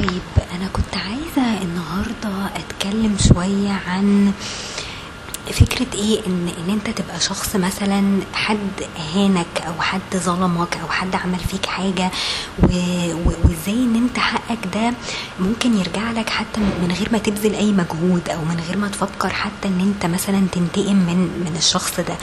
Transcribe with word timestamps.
طيب 0.00 0.22
أنا 0.56 0.68
كنت 0.72 0.96
عايزة 0.96 1.62
النهاردة 1.62 2.50
أتكلم 2.56 3.16
شوية 3.28 3.70
عن 3.86 4.32
فكرة 5.52 5.86
إيه 5.94 6.26
إن 6.26 6.48
إن 6.58 6.70
أنت 6.70 6.90
تبقى 6.98 7.20
شخص 7.20 7.56
مثلا 7.56 8.20
حد 8.34 8.68
هانك 9.14 9.60
أو 9.66 9.80
حد 9.80 10.00
ظلمك 10.16 10.76
أو 10.82 10.88
حد 10.88 11.14
عمل 11.14 11.38
فيك 11.38 11.66
حاجة. 11.66 12.10
وإزاي 12.62 13.74
إن 13.74 13.96
أنت 13.96 14.18
حقك 14.18 14.58
ده 14.74 14.92
ممكن 15.40 15.76
يرجع 15.78 16.10
لك 16.10 16.30
حتى 16.30 16.60
من 16.60 16.94
غير 16.98 17.08
ما 17.12 17.18
تبذل 17.18 17.54
أي 17.54 17.72
مجهود 17.72 18.28
أو 18.28 18.44
من 18.44 18.62
غير 18.68 18.76
ما 18.76 18.88
تفكر 18.88 19.28
حتى 19.28 19.68
إن 19.68 19.80
أنت 19.80 20.06
مثلا 20.06 20.46
تنتقم 20.52 20.96
من 20.96 21.16
من 21.18 21.54
الشخص 21.58 22.00
ده 22.00 22.16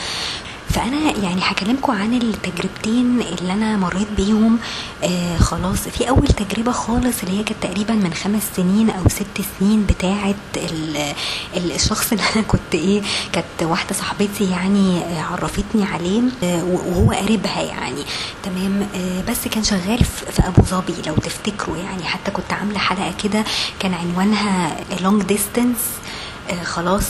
فأنا 0.77 1.17
يعني 1.23 1.41
هكلمكم 1.43 1.91
عن 1.93 2.13
التجربتين 2.13 3.21
اللي 3.21 3.53
أنا 3.53 3.77
مريت 3.77 4.07
بيهم 4.17 4.59
آه 5.03 5.37
خلاص 5.37 5.77
في 5.87 6.09
أول 6.09 6.27
تجربة 6.27 6.71
خالص 6.71 7.23
اللي 7.23 7.39
هي 7.39 7.43
كانت 7.43 7.63
تقريبا 7.63 7.93
من 7.93 8.13
خمس 8.13 8.41
سنين 8.55 8.89
أو 8.89 9.09
ست 9.09 9.41
سنين 9.59 9.85
بتاعه 9.85 10.35
ال- 10.57 11.13
ال- 11.57 11.71
الشخص 11.71 12.11
اللي 12.11 12.23
أنا 12.35 12.43
كنت 12.43 12.73
إيه 12.73 13.01
كانت 13.33 13.45
واحدة 13.63 13.93
صاحبتي 13.95 14.51
يعني 14.51 14.97
آه، 14.99 15.21
عرفتني 15.21 15.83
عليه 15.85 16.21
آه 16.43 16.63
وهو 16.63 17.11
قريبها 17.11 17.61
يعني 17.61 18.01
تمام؟ 18.43 18.87
آه 18.95 19.31
بس 19.31 19.47
كان 19.51 19.63
شغال 19.63 20.03
في 20.05 20.47
أبو 20.47 20.61
ظبي 20.61 20.93
لو 21.07 21.15
تفتكروا 21.15 21.77
يعني 21.77 22.03
حتى 22.03 22.31
كنت 22.31 22.53
عاملة 22.53 22.79
حلقة 22.79 23.13
كده 23.23 23.43
كان 23.79 23.93
عنوانها 23.93 24.75
long 25.01 25.23
distance 25.23 25.77
آه 26.49 26.63
خلاص 26.63 27.05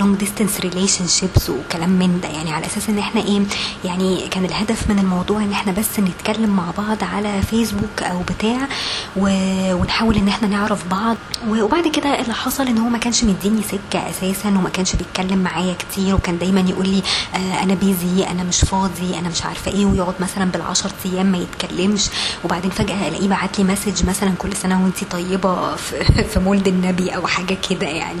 long 0.00 0.16
distance 0.18 0.60
relationships 0.60 1.50
وكلام 1.50 1.90
من 1.90 2.20
ده. 2.22 2.28
يعني 2.28 2.52
على 2.52 2.66
أساس 2.66 2.88
إن 2.88 2.98
إحنا 2.98 3.20
إيه 3.22 3.40
يعني 3.84 4.28
كان 4.28 4.44
الهدف 4.44 4.90
من 4.90 4.98
الموضوع 4.98 5.38
إن 5.42 5.52
إحنا 5.52 5.72
بس 5.72 6.00
نتكلم 6.00 6.50
مع 6.56 6.64
بعض 6.78 7.04
على 7.14 7.42
فيسبوك 7.42 8.02
أو 8.02 8.22
بتاع 8.22 8.68
ونحاول 9.16 10.16
إن 10.16 10.28
إحنا 10.28 10.48
نعرف 10.48 10.88
بعض. 10.88 11.16
وبعد 11.48 11.88
كده 11.88 12.20
اللي 12.20 12.34
حصل 12.34 12.66
إن 12.66 12.78
هو 12.78 12.88
ما 12.88 12.98
كانش 12.98 13.24
مديني 13.24 13.62
سكة 13.62 14.10
أساسا 14.10 14.48
وما 14.48 14.68
كانش 14.68 14.96
بيتكلم 14.96 15.38
معايا 15.38 15.74
كتير 15.74 16.14
وكان 16.14 16.38
دايما 16.38 16.60
يقول 16.60 16.88
لي 16.88 17.02
آه 17.34 17.62
أنا 17.62 17.74
busy 17.74 18.24
أنا 18.26 18.42
مش 18.42 18.60
فاضي 18.60 19.18
أنا 19.18 19.28
مش 19.28 19.42
عارفة 19.44 19.70
إيه 19.72 19.84
ويقعد 19.86 20.14
مثلا 20.20 20.44
بالعشر 20.44 20.90
أيام 21.06 21.26
ما 21.26 21.38
يتكلمش. 21.38 22.06
وبعدين 22.44 22.70
فجأة 22.70 23.08
ألاقيه 23.08 23.28
بعت 23.28 23.58
لي 23.58 23.64
message 23.64 24.06
مثلا 24.06 24.32
كل 24.38 24.56
سنة 24.56 24.84
وانتي 24.84 25.04
طيبة 25.04 25.76
في 26.30 26.40
مولد 26.40 26.68
النبي 26.68 27.10
أو 27.10 27.26
حاجة 27.26 27.56
كده 27.70 27.86
يعني. 27.86 28.20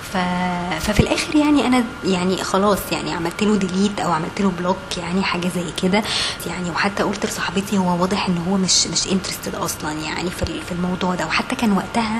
ف... 0.13 0.17
ففي 0.79 0.99
الآخر 0.99 1.35
يعني 1.35 1.67
أنا 1.67 1.83
يعني 2.05 2.43
خلاص 2.43 2.79
يعني 2.91 3.13
عملت 3.13 3.43
له 3.43 3.55
delete 3.55 3.99
أو 3.99 4.11
عملت 4.11 4.41
له 4.41 4.51
block 4.59 4.77
يعني 4.97 5.23
حاجة 5.23 5.47
زي 5.55 5.63
كده. 5.83 6.03
يعني 6.47 6.69
وحتى 6.69 7.03
قلت 7.03 7.25
لصاحبتي 7.25 7.77
هو 7.77 8.01
واضح 8.01 8.27
إن 8.27 8.37
هو 8.37 8.57
مش 8.57 8.87
مش 8.87 9.07
interested 9.11 9.55
أصلا 9.55 9.91
يعني 9.91 10.29
في 10.29 10.45
في 10.45 10.71
الموضوع 10.71 11.15
ده. 11.15 11.25
وحتى 11.25 11.55
كان 11.55 11.71
وقتها 11.71 12.19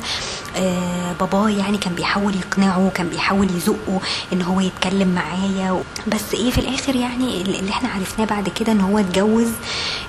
آه 0.58 1.14
باباه 1.20 1.50
يعني 1.50 1.78
كان 1.78 1.94
بيحاول 1.96 2.36
يقنعه 2.36 2.92
كان 2.96 3.08
بيحاول 3.10 3.48
يزقه 3.58 4.00
إن 4.34 4.42
هو 4.42 4.60
يتكلم 4.60 5.08
معايا. 5.16 5.84
بس 6.08 6.34
إيه 6.34 6.52
في 6.52 6.58
الآخر 6.58 6.96
يعني 6.96 7.42
اللي 7.42 7.70
إحنا 7.72 7.90
عرفناه 7.90 8.26
بعد 8.26 8.50
كده 8.50 8.72
إن 8.72 8.82
هو 8.82 8.98
اتجوز 9.00 9.48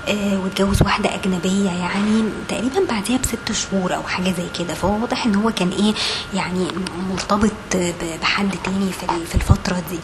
آه 0.09 0.39
واتجوز 0.45 0.83
واحدة 0.83 1.15
أجنبية 1.15 1.71
يعني 1.71 2.23
تقريبا 2.49 2.81
بعديها 2.91 3.19
بست 3.19 3.53
شهور 3.53 3.95
أو 3.97 4.03
حاجة 4.03 4.31
زي 4.39 4.47
كده. 4.59 4.75
فهو 4.75 5.01
واضح 5.01 5.27
إن 5.27 5.35
هو 5.35 5.51
كان 5.51 5.71
إيه 5.71 5.95
يعني 6.35 6.67
مرتبط 7.11 7.72
بحد 8.23 8.51
تاني 8.65 8.93
في 8.93 9.03
ال- 9.13 9.27
في 9.27 9.35
الفترة 9.35 9.83
دي. 9.91 9.99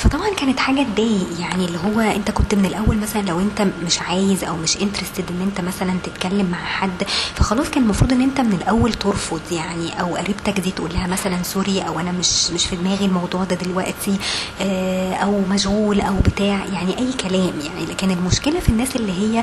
فطبعا 0.00 0.34
كانت 0.34 0.58
حاجة 0.60 0.82
تضايق. 0.94 1.26
يعني 1.40 1.64
اللي 1.64 1.78
هو 1.78 2.00
انت 2.00 2.30
كنت 2.30 2.54
من 2.54 2.64
الأول 2.66 2.96
مثلا 2.96 3.22
لو 3.22 3.40
انت 3.40 3.66
مش 3.86 4.00
عايز 4.02 4.44
أو 4.44 4.56
مش 4.56 4.76
interested 4.76 5.24
إن 5.30 5.40
انت 5.42 5.60
مثلا 5.60 5.94
تتكلم 6.04 6.46
مع 6.50 6.64
حد 6.64 7.04
فخلاص 7.34 7.70
كان 7.70 7.82
المفروض 7.82 8.12
إن 8.12 8.20
انت 8.20 8.40
من 8.40 8.52
الأول 8.52 8.94
ترفض 8.94 9.40
يعني 9.52 10.00
أو 10.00 10.16
قريبتك 10.16 10.60
دي 10.60 10.70
تقول 10.70 10.92
لها 10.92 11.06
مثلا 11.06 11.42
sorry 11.42 11.80
أو 11.80 12.00
أنا 12.00 12.12
مش 12.12 12.50
مش 12.50 12.66
في 12.66 12.76
دماغي 12.76 13.04
الموضوع 13.04 13.44
ده 13.44 13.56
دلوقتي 13.56 14.16
آه، 14.60 15.14
أو 15.14 15.40
مشغول 15.50 16.00
أو 16.00 16.14
بتاع. 16.16 16.64
يعني 16.72 16.98
أي 16.98 17.12
كلام 17.12 17.52
يعني. 17.64 17.86
لكن 17.90 18.10
المشكلة 18.10 18.60
في 18.60 18.68
الناس 18.68 18.96
اللي 18.96 19.12
هي 19.12 19.42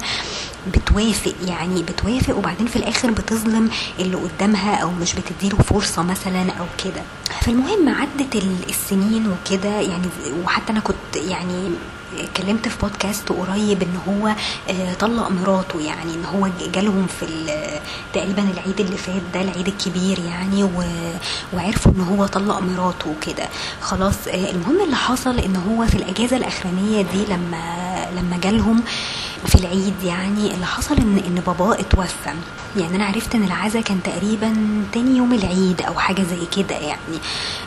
بتوافق 0.74 1.34
يعني 1.48 1.84
بتوافق 1.84 2.38
وبعدين 2.38 2.68
في 2.68 2.76
الآخر 2.76 3.12
بتظلم 3.12 3.70
اللي 4.00 4.18
قدامها 4.18 4.76
أو 4.76 4.92
مش 4.92 5.14
بتديله 5.14 5.58
فرصة 5.58 6.04
مثلا 6.04 6.42
أو 6.60 6.66
كده. 6.84 7.02
فالمهم 7.42 7.90
عدت 7.90 8.36
ال- 8.36 8.70
السنين 8.70 9.28
وكده 9.28 9.70
يعني 9.82 10.08
وحتى 10.46 10.72
أنا 10.72 10.80
كنت 10.80 11.16
يعني 11.16 11.70
اتكلمت 12.20 12.68
في 12.68 12.78
بودكاست 12.82 13.30
قريب 13.30 13.84
إن 13.84 13.98
هو 14.08 14.28
آه، 14.70 14.94
طلق 14.94 15.30
مراته 15.30 15.80
يعني 15.82 16.14
إن 16.14 16.26
هو 16.26 16.50
جالهم 16.74 17.08
في 17.20 17.26
تقريبا 18.14 18.42
العيد 18.54 18.80
اللي 18.80 18.98
فات 18.98 19.22
ده 19.34 19.42
العيد 19.42 19.68
الكبير 19.68 20.20
يعني 20.20 20.64
و- 20.64 21.14
وعرفوا 21.54 21.92
إن 21.92 22.02
هو 22.02 22.26
طلق 22.26 22.60
مراته 22.60 23.10
وكده. 23.10 23.48
خلاص 23.82 24.28
آه، 24.28 24.52
المهم 24.52 24.82
اللي 24.84 24.96
حصل 24.96 25.40
إن 25.40 25.56
هو 25.56 25.86
في 25.88 25.96
الأجازة 25.96 26.38
الأخرانية 26.38 27.02
دي 27.02 27.26
لما 27.30 27.88
لما 28.18 28.38
جالهم 28.44 28.84
في 29.48 29.56
العيد 29.56 30.04
يعني 30.04 30.54
اللي 30.54 30.66
حصل 30.66 30.98
ان 30.98 31.22
إن 31.28 31.42
باباه 31.48 31.74
اتوفى. 31.80 32.30
يعني 32.78 32.96
أنا 32.96 33.06
عرفت 33.06 33.36
إن 33.36 33.44
العزا 33.44 33.82
كان 33.82 34.04
تقريبا 34.04 34.54
تاني 34.94 35.18
يوم 35.18 35.34
العيد 35.34 35.82
أو 35.82 35.94
حاجة 35.94 36.22
زي 36.24 36.46
كده 36.64 36.76
يعني. 36.76 37.18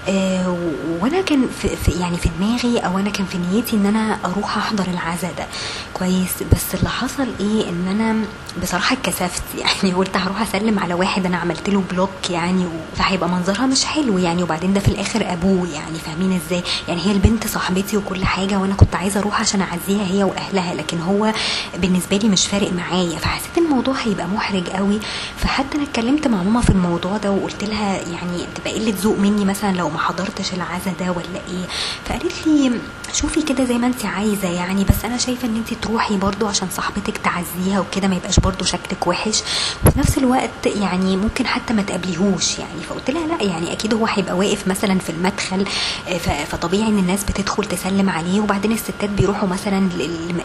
آه 0.09 0.57
وأنا 1.01 1.21
كان 1.21 1.47
في, 1.63 1.69
في 1.77 1.91
يعني 2.01 2.17
في 2.17 2.29
دماغي 2.39 2.79
أو 2.79 2.99
أنا 2.99 3.11
كان 3.11 3.27
في 3.27 3.39
نيتي 3.39 3.77
إن 3.77 3.87
أنا 3.87 4.19
أروح 4.25 4.57
أحضر 4.57 4.85
العزا 4.85 5.29
ده. 5.39 5.47
كويس. 5.95 6.43
بس 6.53 6.75
اللي 6.75 6.89
حصل 6.91 7.27
إيه؟ 7.41 7.69
إن 7.69 7.87
أنا 7.91 8.25
بصراحة 8.63 8.97
اتكسفت. 8.97 9.43
يعني 9.83 9.95
قلت 9.95 10.17
هروح 10.17 10.41
أسلم 10.43 10.79
على 10.79 10.95
واحد 10.95 11.27
أنا 11.27 11.37
عملت 11.37 11.71
له 11.71 11.83
بلوك 11.93 12.31
يعني 12.31 12.67
فهيبقى 12.97 13.29
منظرها 13.29 13.67
مش 13.67 13.85
حلو 13.85 14.19
يعني. 14.19 14.43
وبعدين 14.43 14.73
ده 14.73 14.81
في 14.81 14.89
الآخر 14.89 15.33
أبوه 15.33 15.69
يعني. 15.69 15.99
فاهمين 16.07 16.41
إزاي؟ 16.47 16.63
يعني 16.89 17.07
هي 17.07 17.13
البنت 17.13 17.47
صاحبتي 17.47 17.97
وكل 17.97 18.25
حاجة 18.25 18.59
وأنا 18.59 18.75
كنت 18.75 18.95
عايزة 18.95 19.21
أروح 19.21 19.41
عشان 19.41 19.61
أعزيها 19.61 20.05
هي 20.13 20.25
وأهلها. 20.25 20.75
لكن 20.75 21.01
هو 21.01 21.33
بالنسبة 21.79 22.17
لي 22.17 22.29
مش 22.29 22.47
فارق 22.47 22.73
معايا 22.73 23.19
فحسيت 23.19 23.59
الموضوع 23.59 23.95
هيبقى 23.95 24.27
محرج 24.29 24.69
قوي. 24.69 25.01
فحتى 25.37 25.75
أنا 25.79 25.85
اتكلمت 25.85 26.29
مع 26.29 26.43
ماما 26.43 26.61
في 26.61 26.71
الموضوع 26.71 27.17
ده 27.17 27.31
وقلت 27.31 27.65
لها 27.65 27.97
يعني 27.97 28.47
تبقى 28.55 28.73
قلة 28.79 28.95
ذوق 29.01 29.19
مني 29.19 29.45
مثلا 29.45 29.73
لو 29.77 29.89
ما 29.91 29.99
حضرتش 29.99 30.55
العزا 30.55 30.93
ده 31.01 31.11
ولا 31.13 31.41
إيه. 31.49 31.67
فقالت 32.05 32.47
لي 32.47 32.73
شوفي 33.13 33.43
كده 33.43 33.65
زي 33.65 33.75
ما 33.79 33.87
انت 33.87 34.05
عايزة 34.05 34.49
يعني 34.49 34.85
بس 34.85 35.05
أنا 35.05 35.17
شايفة 35.19 35.49
إن 35.49 35.57
انت 35.57 35.75
تروحي 35.75 36.17
برضو 36.17 36.47
عشان 36.47 36.69
صاحبتك 36.77 37.19
تعزيها 37.19 37.81
وكده 37.81 38.09
ما 38.09 38.17
يبقاش 38.17 38.41
برضو 38.41 38.65
شكلك 38.65 39.07
وحش. 39.07 39.43
وفي 39.87 39.99
نفس 39.99 40.19
الوقت 40.19 40.67
يعني 40.67 41.17
ممكن 41.17 41.47
حتى 41.47 41.75
ما 41.75 41.83
تقابليهوش 41.83 42.59
يعني. 42.59 42.81
فقلت 42.89 43.11
لها 43.11 43.27
لأ 43.27 43.43
يعني 43.43 43.73
أكيد 43.73 43.95
هو 43.95 44.07
هيبقى 44.07 44.37
واقف 44.37 44.69
مثلا 44.69 44.99
في 44.99 45.11
المدخل 45.11 45.65
آه، 46.09 46.45
فطبيعي 46.45 46.89
إن 46.89 46.99
الناس 46.99 47.25
بتدخل 47.25 47.65
تسلم 47.65 48.11
عليه 48.11 48.41
وبعدين 48.41 48.73
الستات 48.73 49.11
بيروحوا 49.11 49.49
مثلا 49.49 49.89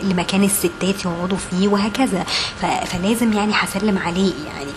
لمكان 0.04 0.44
الستات 0.44 1.06
يقعدوا 1.06 1.38
فيه 1.38 1.68
وهكذا. 1.68 2.26
فلازم 2.86 3.34
يعني 3.34 3.54
هسلم 3.56 3.98
عليه 3.98 4.34
يعني. 4.46 4.72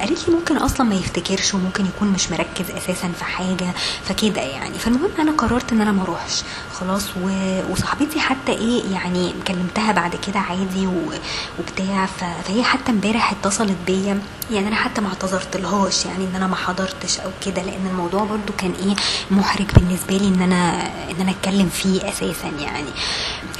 قالت 0.00 0.28
لي 0.28 0.34
ممكن 0.34 0.56
أصلا 0.56 0.86
ما 0.88 0.94
يفتكرش 0.94 1.54
وممكن 1.54 1.86
يكون 1.86 2.08
مش 2.08 2.30
مركز 2.30 2.70
أساسا 2.76 3.12
في 3.18 3.24
حاجة 3.24 3.66
فكده 4.04 4.40
يعني. 4.40 4.78
فالمهم 4.78 5.10
أنا 5.18 5.32
قررت 5.32 5.72
إن 5.72 5.80
أنا 5.80 5.92
ما 5.92 6.02
أروحش. 6.02 6.42
خلاص 6.80 7.02
و- 7.22 7.72
وصاحبتي 7.72 8.20
حتى 8.20 8.52
إيه 8.52 8.82
يعني 8.92 9.34
كلمتها 9.48 9.92
بعد 9.92 10.16
كده 10.26 10.38
عادي 10.40 10.86
و- 10.86 11.12
وبتاع 11.58 12.06
ف- 12.06 12.24
فهي 12.48 12.62
حتى 12.62 12.92
امبارح 12.92 13.32
اتصلت 13.32 13.76
بيا. 13.86 14.20
يعني 14.50 14.68
أنا 14.68 14.76
حتى 14.76 15.00
ما 15.00 15.08
اعتذرت 15.08 15.56
لهاش 15.56 16.06
يعني 16.06 16.24
إن 16.24 16.34
أنا 16.36 16.46
ما 16.46 16.56
حضرتش 16.56 17.20
أو 17.20 17.30
كده 17.46 17.62
لأن 17.62 17.86
الموضوع 17.90 18.24
برضو 18.24 18.52
كان 18.58 18.72
إيه 18.86 18.94
محرج 19.30 19.66
بالنسبة 19.76 20.16
لي 20.16 20.28
إن 20.28 20.42
أنا 20.42 20.82
إن 21.10 21.20
أنا 21.20 21.30
أتكلم 21.30 21.68
فيه 21.68 22.08
أساسا 22.08 22.48
يعني. 22.60 22.88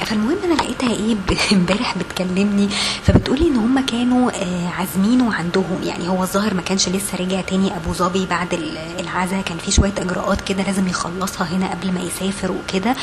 فالمهم 0.05 0.37
أنا 0.43 0.53
لقيتها 0.53 0.89
إيه 0.89 1.15
امبارح 1.57 1.97
بتكلمني 1.97 2.69
فبتقولي 3.03 3.47
إن 3.47 3.55
هم 3.55 3.85
كانوا 3.85 4.31
آه، 4.31 4.67
عازمينه 4.69 5.33
عندهم 5.33 5.79
يعني 5.83 6.09
هو 6.09 6.23
الظاهر 6.23 6.53
ما 6.53 6.61
كانش 6.61 6.89
لسه 6.89 7.17
رجع 7.19 7.41
تاني 7.41 7.75
أبو 7.75 7.93
ظبي 7.93 8.25
بعد 8.25 8.53
ال- 8.53 8.77
العزا 8.99 9.41
كان 9.41 9.57
في 9.57 9.71
شوية 9.71 9.93
إجراءات 9.97 10.41
كده 10.41 10.63
لازم 10.63 10.87
يخلصها 10.87 11.47
هنا 11.47 11.69
قبل 11.71 11.91
ما 11.91 11.99
يسافر 11.99 12.51
وكده. 12.51 12.95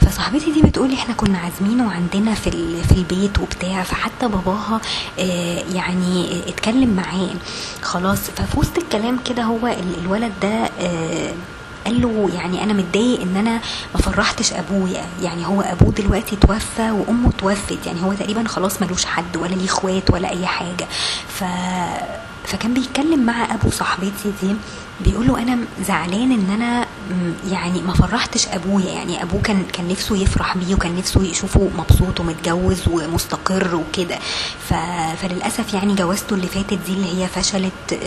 فصاحبتي 0.00 0.52
دي 0.52 0.62
بتقولي 0.62 0.94
إحنا 0.94 1.14
كنا 1.14 1.38
عازمينه 1.38 1.92
عندنا 1.92 2.34
في 2.34 2.50
في 2.82 2.92
البيت 2.92 3.38
وبتاع 3.38 3.82
فحتى 3.82 4.28
باباها 4.28 4.80
آه، 5.18 5.62
يعني 5.74 6.40
اتكلم 6.48 6.90
معاه. 6.96 7.30
خلاص 7.82 8.18
ففي 8.18 8.58
وسط 8.60 8.78
الكلام 8.78 9.18
كده 9.26 9.42
هو 9.42 9.66
ال- 9.66 9.98
الولد 10.04 10.32
ده 10.42 10.70
آه، 10.80 11.32
قال 11.86 12.02
له 12.02 12.30
يعني 12.34 12.64
أنا 12.64 12.72
متضايق 12.72 13.20
إن 13.20 13.36
أنا 13.36 13.60
ما 13.94 14.00
فرحتش 14.00 14.52
أبويا. 14.52 15.04
يعني 15.22 15.46
هو 15.46 15.60
أبوه 15.60 15.92
دلوقتي 15.92 16.36
توفى 16.36 16.90
وأمه 16.90 17.30
توفت. 17.38 17.86
يعني 17.86 18.02
هو 18.02 18.12
تقريبا 18.12 18.44
خلاص 18.48 18.82
ملوش 18.82 19.04
حد 19.04 19.36
ولا 19.36 19.54
ليه 19.54 19.64
إخوات 19.66 20.10
ولا 20.10 20.30
أي 20.30 20.46
حاجة. 20.46 20.86
ف 21.28 21.44
فكان 22.44 22.74
بيتكلم 22.74 23.26
مع 23.26 23.54
أبو 23.54 23.70
صاحبتي 23.70 24.32
دي 24.42 24.54
بيقول 25.04 25.26
له 25.26 25.42
أنا 25.42 25.58
زعلان 25.86 26.32
إن 26.32 26.50
أنا 26.50 26.86
يعني 27.50 27.82
ما 27.82 27.92
فرحتش 27.92 28.48
أبويا 28.48 28.92
يعني 28.92 29.22
أبوه 29.22 29.42
كان 29.42 29.62
كان 29.72 29.88
نفسه 29.88 30.16
يفرح 30.16 30.56
بيه 30.58 30.74
وكان 30.74 30.96
نفسه 30.96 31.22
يشوفه 31.24 31.70
مبسوط 31.78 32.20
ومتجوز 32.20 32.88
ومستقر 32.88 33.74
وكده. 33.74 34.18
فللأسف 35.22 35.74
يعني 35.74 35.94
جوازته 35.94 36.34
اللي 36.34 36.46
فاتت 36.46 36.78
دي 36.86 36.92
اللي 36.92 37.22
هي 37.22 37.26
فشلت. 37.28 37.98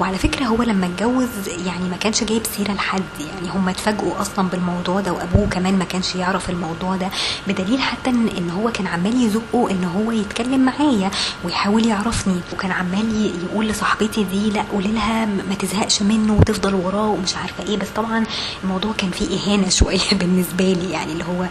وعلى 0.00 0.18
فكرة 0.18 0.44
هو 0.44 0.62
لما 0.62 0.86
اتجوز 0.86 1.28
يعني 1.66 1.88
ما 1.88 1.96
كانش 1.96 2.24
جايب 2.24 2.42
سيرة 2.56 2.72
لحد 2.72 3.02
يعني 3.20 3.48
هم 3.54 3.68
اتفاجئوا 3.68 4.20
أصلا 4.20 4.48
بالموضوع 4.48 5.00
ده 5.00 5.12
وأبوه 5.12 5.48
كمان 5.48 5.78
ما 5.78 5.84
كانش 5.84 6.14
يعرف 6.14 6.50
الموضوع 6.50 6.96
ده 6.96 7.08
بدليل 7.48 7.80
حتى 7.80 8.10
ان 8.10 8.50
هو 8.50 8.72
كان 8.72 8.86
عمال 8.86 9.22
يزقه 9.26 9.70
إن 9.70 9.84
هو 9.84 10.12
يتكلم 10.12 10.60
معايا 10.64 11.10
ويحاول 11.44 11.86
يعرفني 11.86 12.40
وكان 12.52 12.70
عمال 12.72 13.32
يقول 13.50 13.68
لصاحبتي 13.68 14.24
دي 14.24 14.50
لا 14.50 14.62
قولي 14.72 14.92
لها 14.92 15.24
ما 15.26 15.54
تزهقش 15.68 16.02
منه 16.02 16.32
وتفضل 16.34 16.74
وراه 16.74 17.08
ومش 17.08 17.36
عارفة 17.36 17.64
إيه. 17.64 17.76
بس 17.76 17.88
طبعا 17.96 18.24
الموضوع 18.64 18.92
كان 18.98 19.10
فيه 19.10 19.38
إهانة 19.38 19.68
شوية 19.78 20.10
بالنسبة 20.12 20.72
لي. 20.72 20.90
يعني 20.90 21.12
اللي 21.12 21.24
هو 21.24 21.46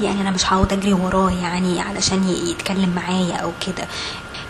يعني 0.00 0.20
أنا 0.20 0.30
مش 0.30 0.46
هقعد 0.52 0.72
أجري 0.72 0.92
وراه 0.92 1.30
يعني 1.30 1.80
علشان 1.80 2.28
يتكلم 2.28 2.92
معايا 2.96 3.36
أو 3.36 3.52
كده. 3.66 3.88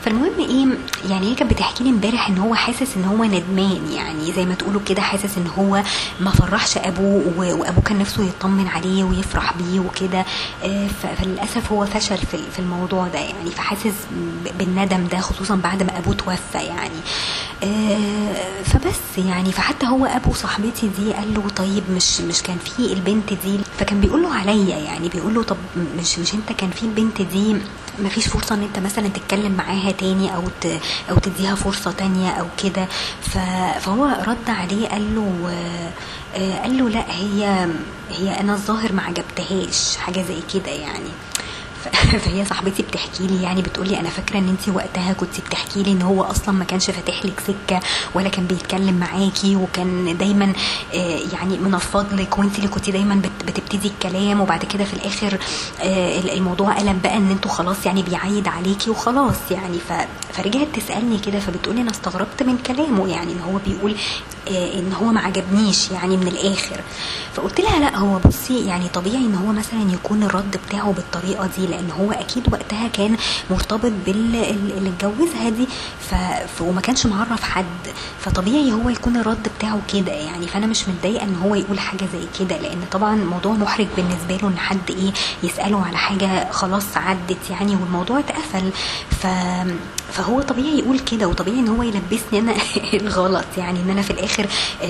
فالمهم 0.06 0.32
إيه 0.38 0.66
يعني 1.10 1.30
هي 1.30 1.34
كانت 1.34 1.52
بتحكي 1.52 1.84
لي 1.84 1.90
امبارح 1.90 2.28
ان 2.28 2.38
هو 2.38 2.54
حاسس 2.54 2.96
ان 2.96 3.04
هو 3.04 3.24
ندمان 3.24 3.92
يعني 3.92 4.32
زي 4.32 4.44
ما 4.46 4.54
تقولوا 4.54 4.80
كده 4.86 5.02
حاسس 5.02 5.38
ان 5.38 5.46
هو 5.58 5.82
ما 6.20 6.30
فرحش 6.30 6.78
ابوه 6.78 7.32
وابوه 7.36 7.82
كان 7.84 7.98
نفسه 7.98 8.24
يطمن 8.24 8.68
عليه 8.68 9.04
ويفرح 9.04 9.52
بيه 9.56 9.80
وكده 9.80 10.24
آه، 10.64 10.86
فللأسف 11.18 11.72
هو 11.72 11.86
فشل 11.86 12.16
في 12.18 12.34
ال- 12.34 12.50
في 12.52 12.58
الموضوع 12.58 13.08
ده 13.08 13.18
يعني 13.18 13.50
فحاسس 13.50 13.94
بالندم 14.58 15.06
ده 15.06 15.18
خصوصا 15.20 15.56
بعد 15.56 15.82
ما 15.82 15.98
ابوه 15.98 16.14
توفى 16.14 16.58
يعني 16.58 17.00
آه، 17.64 18.62
فبس 18.64 19.18
يعني 19.26 19.52
فحتى 19.52 19.86
هو 19.86 20.06
ابو 20.06 20.32
صاحبتي 20.32 20.88
دي 20.98 21.12
قال 21.12 21.34
له 21.34 21.42
طيب 21.56 21.82
مش 21.90 22.20
مش 22.20 22.42
كان 22.42 22.56
في 22.58 22.92
البنت 22.92 23.32
دي 23.32 23.58
فكان 23.78 24.00
بيقول 24.00 24.22
له 24.22 24.34
عليا 24.34 24.76
يعني 24.76 25.08
بيقول 25.08 25.34
له 25.34 25.42
طب 25.42 25.56
مش 26.00 26.18
مش 26.18 26.34
انت 26.34 26.52
كان 26.52 26.70
في 26.70 26.82
البنت 26.82 27.22
دي 27.22 27.56
ما 28.02 28.08
فيش 28.08 28.26
فرصة 28.28 28.54
إن 28.54 28.62
أنت 28.62 28.78
مثلا 28.78 29.08
تتكلم 29.08 29.52
معاها 29.52 29.90
تاني 29.90 30.34
أو 30.34 30.42
ت 30.60 30.66
أو 31.10 31.18
تديها 31.18 31.54
فرصة 31.54 31.90
تانية 31.92 32.30
أو 32.30 32.46
كده. 32.62 32.86
ف- 33.22 33.78
فهو 33.80 34.04
رد 34.26 34.48
عليه 34.50 34.88
قال 34.88 35.14
له 35.14 35.50
آه، 36.36 36.60
قال 36.62 36.78
له 36.78 36.88
لا 36.88 37.04
هي 37.10 37.68
هي 38.10 38.40
أنا 38.40 38.52
الظاهر 38.52 38.92
ما 38.92 39.02
عجبتهاش 39.02 39.96
حاجة 39.96 40.22
زي 40.28 40.40
كده 40.54 40.72
يعني. 40.72 41.10
ف- 41.84 41.95
فهي 42.24 42.44
صاحبتي 42.44 42.82
بتحكي 42.82 43.26
لي 43.26 43.42
يعني 43.42 43.62
بتقولي 43.62 44.00
أنا 44.00 44.08
فاكرة 44.08 44.38
إن 44.38 44.48
انت 44.48 44.68
وقتها 44.68 45.12
كنت 45.12 45.40
بتحكي 45.40 45.82
لي 45.82 45.92
إن 45.92 46.02
هو 46.02 46.22
أصلا 46.22 46.54
ما 46.54 46.64
كانش 46.64 46.90
فاتح 46.90 47.24
لك 47.24 47.40
سكة 47.40 47.80
ولا 48.14 48.28
كان 48.28 48.46
بيتكلم 48.46 48.94
معاكي 48.94 49.56
وكان 49.56 50.16
دايما 50.18 50.52
آه، 50.94 51.18
يعني 51.32 51.58
منفض 51.58 52.12
لك 52.14 52.38
وانت 52.38 52.56
اللي 52.56 52.68
كنت 52.68 52.90
دايما 52.90 53.14
بت- 53.14 53.44
بتبتدي 53.50 53.88
الكلام 53.88 54.40
وبعد 54.40 54.64
كده 54.64 54.84
في 54.84 54.94
الآخر 54.94 55.38
آه، 55.82 56.20
الموضوع 56.20 56.72
قلب 56.72 57.02
بقى 57.02 57.16
إن 57.16 57.30
أنتوا 57.30 57.50
خلاص 57.50 57.86
يعني 57.86 58.02
بيعيد 58.02 58.48
عليكي 58.48 58.90
وخلاص 58.90 59.36
يعني. 59.50 59.78
فرجعت 60.32 60.66
تسألني 60.74 61.18
كده 61.18 61.38
فبتقولي 61.40 61.80
أنا 61.80 61.90
استغربت 61.90 62.42
من 62.42 62.58
كلامه 62.58 63.08
يعني 63.08 63.32
إن 63.32 63.40
هو 63.40 63.58
بيقول 63.66 63.96
آه، 64.50 64.78
إن 64.78 64.92
هو 64.92 65.04
ما 65.12 65.20
عجبنيش 65.20 65.90
يعني 65.90 66.16
من 66.16 66.28
الآخر 66.28 66.80
فقلت 67.34 67.60
لها 67.60 67.78
لا 67.78 67.96
هو 67.98 68.18
بصي 68.18 68.66
يعني 68.66 68.88
طبيعي 68.88 69.16
إن 69.16 69.34
هو 69.34 69.52
مثلا 69.52 69.92
يكون 69.92 70.22
الرد 70.22 70.56
بتاعه 70.68 70.92
بالطريقة 70.92 71.46
دي 71.58 71.66
لأن 71.66 71.90
هو 72.00 72.12
أكيد 72.12 72.52
وقتها 72.52 72.88
كان 72.88 73.16
مرتبط 73.50 73.92
باللي 74.06 74.50
اللي 74.50 74.90
اتجوزها 74.90 75.48
دي 75.48 75.66
ف... 76.10 76.14
ف... 76.58 76.62
وما 76.62 76.80
كانش 76.80 77.06
معرف 77.06 77.42
حد 77.42 77.64
فطبيعي 78.20 78.72
هو 78.72 78.88
يكون 78.88 79.16
الرد 79.16 79.48
بتاعه 79.58 79.80
كده 79.94 80.12
يعني 80.12 80.46
فأنا 80.46 80.66
مش 80.66 80.88
متضايقة 80.88 81.24
إن 81.24 81.36
هو 81.44 81.54
يقول 81.54 81.78
حاجة 81.78 82.04
زي 82.12 82.26
كده 82.38 82.58
لأن 82.58 82.80
طبعا 82.92 83.14
الموضوع 83.14 83.52
محرج 83.52 83.86
بالنسبة 83.96 84.36
له 84.36 84.48
إن 84.48 84.58
حد 84.58 84.90
إيه 84.90 85.12
يسأله 85.42 85.84
على 85.86 85.96
حاجة 85.96 86.50
خلاص 86.50 86.96
عدت 86.96 87.50
يعني 87.50 87.76
والموضوع 87.76 88.18
اتقفل 88.18 88.70
ف... 89.10 89.26
فهو 90.12 90.42
طبيعي 90.42 90.78
يقول 90.78 90.98
كده 90.98 91.28
وطبيعي 91.28 91.58
إن 91.58 91.68
هو 91.68 91.82
يلبسني 91.82 92.38
أنا 92.38 92.54
الغلط 93.02 93.44
يعني 93.58 93.80
إن 93.80 93.90
أنا 93.90 94.02
في 94.02 94.10
الآخر 94.10 94.46
آه، 94.82 94.86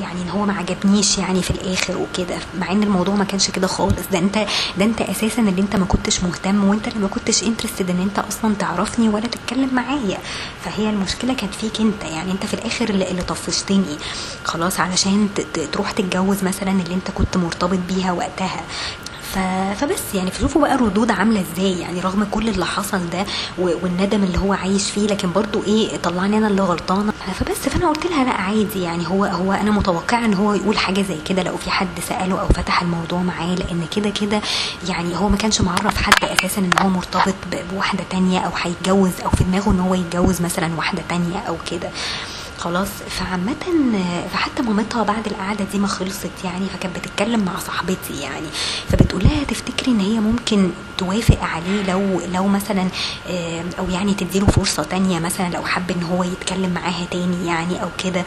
يعني 0.00 0.22
إن 0.22 0.28
هو 0.28 0.46
ما 0.46 0.52
عجبنيش 0.52 1.18
يعني 1.18 1.42
في 1.42 1.50
الآخر 1.50 1.96
وكده 1.96 2.36
مع 2.60 2.72
إن 2.72 2.82
الموضوع 2.82 3.14
ما 3.14 3.24
كانش 3.24 3.50
كده 3.50 3.66
خالص 3.66 4.02
ده 4.12 4.18
أنت 4.18 4.38
ده 4.78 4.84
أنت 4.84 5.00
أساسا 5.00 5.42
اللي 5.42 5.60
أنت 5.60 5.76
ما 5.76 5.84
كنتش 5.84 6.22
مهتم 6.32 6.64
وانت 6.64 6.88
اللي 6.88 6.98
ما 6.98 7.08
كنتش 7.08 7.42
انترستد 7.42 7.90
ان 7.90 8.00
انت 8.00 8.18
أصلا 8.18 8.54
تعرفني 8.54 9.08
ولا 9.08 9.26
تتكلم 9.26 9.74
معايا. 9.74 10.18
فهي 10.64 10.90
المشكلة 10.90 11.34
كانت 11.34 11.54
فيك 11.54 11.80
انت. 11.80 12.04
يعني 12.04 12.32
انت 12.32 12.46
في 12.46 12.54
الآخر 12.54 12.88
اللي, 12.88 13.22
طفشتني. 13.22 13.96
خلاص 14.44 14.80
علشان 14.80 15.28
تروح 15.72 15.90
تتجوز 15.90 16.44
مثلا 16.44 16.70
اللي 16.70 16.94
انت 16.94 17.10
كنت 17.10 17.36
مرتبط 17.36 17.78
بيها 17.88 18.12
وقتها. 18.12 18.60
ف... 19.34 19.38
فبس 19.80 20.14
يعني 20.14 20.30
فشوفوا 20.30 20.62
بقى 20.62 20.74
الردود 20.74 21.10
عاملة 21.10 21.44
إزاي 21.52 21.80
يعني 21.80 22.00
رغم 22.00 22.24
كل 22.30 22.48
اللي 22.48 22.66
حصل 22.66 23.10
ده. 23.10 23.24
والندم 23.58 24.22
اللي 24.24 24.38
هو 24.38 24.52
عايش 24.52 24.90
فيه 24.90 25.06
لكن 25.06 25.32
برضو 25.32 25.62
إيه 25.62 25.96
طلعني 25.96 26.38
أنا 26.38 26.48
اللي 26.48 26.62
غلطانة 26.62 27.12
فبس 27.34 27.56
فانا 27.68 27.88
قلت 27.88 28.06
لها 28.06 28.24
لا 28.24 28.30
عادي 28.30 28.82
يعني 28.82 29.08
هو 29.08 29.24
هو 29.24 29.52
أنا 29.52 29.70
متوقعة 29.70 30.24
ان 30.24 30.34
هو 30.34 30.54
يقول 30.54 30.78
حاجة 30.78 31.02
زي 31.02 31.16
كده 31.26 31.42
لو 31.42 31.56
في 31.56 31.70
حد 31.70 31.88
سأله 32.08 32.40
أو 32.40 32.48
فتح 32.48 32.82
الموضوع 32.82 33.18
معاه 33.22 33.54
لأن 33.54 33.86
كده 33.96 34.10
كده 34.10 34.40
يعني 34.88 35.16
هو 35.16 35.28
ما 35.28 35.36
كانش 35.36 35.60
معرف 35.60 36.02
حد 36.02 36.24
أساسا 36.24 36.60
إن 36.60 36.70
هو 36.80 36.88
مرتبط. 36.88 37.34
بواحدة 37.72 38.04
تانية 38.10 38.38
أو 38.40 38.50
هيتجوز 38.62 39.12
أو 39.24 39.30
في 39.30 39.44
دماغه 39.44 39.70
إن 39.70 39.80
هو 39.80 39.94
يتجوز 39.94 40.42
مثلا 40.42 40.70
واحدة 40.76 41.02
تانية 41.08 41.38
أو 41.38 41.56
كده 41.70 41.90
خلاص. 42.62 42.88
فعامة 43.10 43.54
فحتى 44.32 44.62
مامتها 44.62 45.02
بعد 45.02 45.26
القعدة 45.26 45.64
دي 45.72 45.78
ما 45.78 45.86
خلصت 45.86 46.30
يعني 46.44 46.66
فكانت 46.66 46.98
بتتكلم 46.98 47.44
مع 47.44 47.58
صاحبتي 47.58 48.20
يعني. 48.20 48.46
فبتقول 48.88 49.24
لها 49.24 49.44
تفتكري 49.44 49.92
إن 49.92 50.00
هي 50.00 50.20
ممكن 50.20 50.70
توافق 50.98 51.38
عليه 51.42 51.82
لو 51.92 52.20
لو 52.34 52.48
مثلا 52.48 52.88
آه، 53.30 53.64
أو 53.78 53.90
يعني 53.90 54.14
تديله 54.14 54.46
فرصة 54.46 54.82
تانية 54.82 55.18
مثلا 55.18 55.48
لو 55.48 55.62
حب 55.62 55.90
إن 55.90 56.02
هو 56.02 56.24
يتكلم 56.24 56.70
معاها 56.70 57.04
تاني 57.10 57.46
يعني 57.46 57.82
أو 57.82 57.88
كده. 58.04 58.24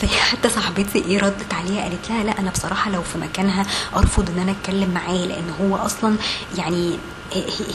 فهي 0.00 0.20
حتى 0.20 0.48
صاحبتي 0.48 0.98
إيه 0.98 1.18
ردت 1.18 1.54
عليها 1.54 1.82
قالت 1.82 2.10
لها 2.10 2.24
لا 2.24 2.38
أنا 2.38 2.50
بصراحة 2.50 2.90
لو 2.90 3.02
في 3.02 3.18
مكانها 3.18 3.66
أرفض 3.96 4.30
إن 4.30 4.38
أنا 4.38 4.50
أتكلم 4.52 4.90
معاه 4.90 5.26
لأن 5.26 5.50
هو 5.60 5.76
أصلا 5.76 6.16
يعني 6.58 6.98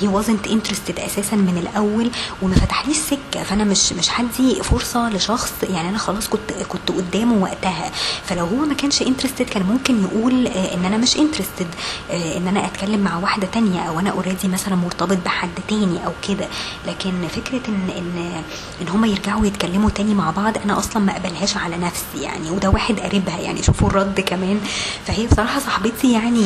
هي 0.01 0.09
wasn't 0.21 0.49
interested 0.49 0.99
أساسا 1.05 1.35
من 1.35 1.57
الأول 1.57 2.11
وما 2.41 2.55
فتحليش 2.55 2.97
سكه 2.97 3.43
فأنا 3.43 3.63
مش 3.63 3.93
مش 3.93 4.09
هدي 4.19 4.63
فرصة 4.63 5.09
لشخص 5.09 5.53
يعني 5.69 5.89
أنا 5.89 5.97
خلاص 5.97 6.27
كنت 6.27 6.53
كنت 6.69 6.91
قدامه 6.91 7.43
وقتها. 7.43 7.91
فلو 8.25 8.45
هو 8.45 8.55
ما 8.65 8.73
كانش 8.73 9.01
interested 9.01 9.45
كان 9.45 9.63
ممكن 9.63 10.01
يقول 10.03 10.47
آه، 10.47 10.73
إن 10.73 10.85
أنا 10.85 10.97
مش 10.97 11.17
interested 11.17 11.67
إن 12.11 12.47
أنا 12.47 12.65
أتكلم 12.65 12.99
مع 12.99 13.17
واحدة 13.17 13.47
تانية 13.47 13.79
أو 13.81 13.99
أنا 13.99 14.09
already 14.09 14.47
مثلا 14.47 14.75
مرتبط 14.75 15.17
بحد 15.25 15.49
تاني 15.67 16.05
أو 16.05 16.11
كده. 16.27 16.47
لكن 16.87 17.27
فكرة 17.27 17.61
إن 17.67 17.89
إن 17.97 18.43
إن 18.81 18.87
هم 18.87 19.05
يرجعوا 19.05 19.45
يتكلموا 19.45 19.89
تاني 19.89 20.13
مع 20.13 20.31
بعض 20.31 20.57
أنا 20.57 20.79
أصلا 20.79 21.03
ما 21.03 21.11
أقبلهاش 21.11 21.57
على 21.57 21.77
نفسي 21.77 22.21
يعني 22.21 22.51
وده 22.51 22.69
واحد 22.69 22.99
قريبها 22.99 23.39
يعني 23.39 23.63
شوفوا 23.63 23.87
الرد 23.87 24.19
كمان. 24.19 24.59
فهي 25.07 25.27
بصراحة 25.27 25.59
صاحبتي 25.59 26.13
يعني 26.13 26.43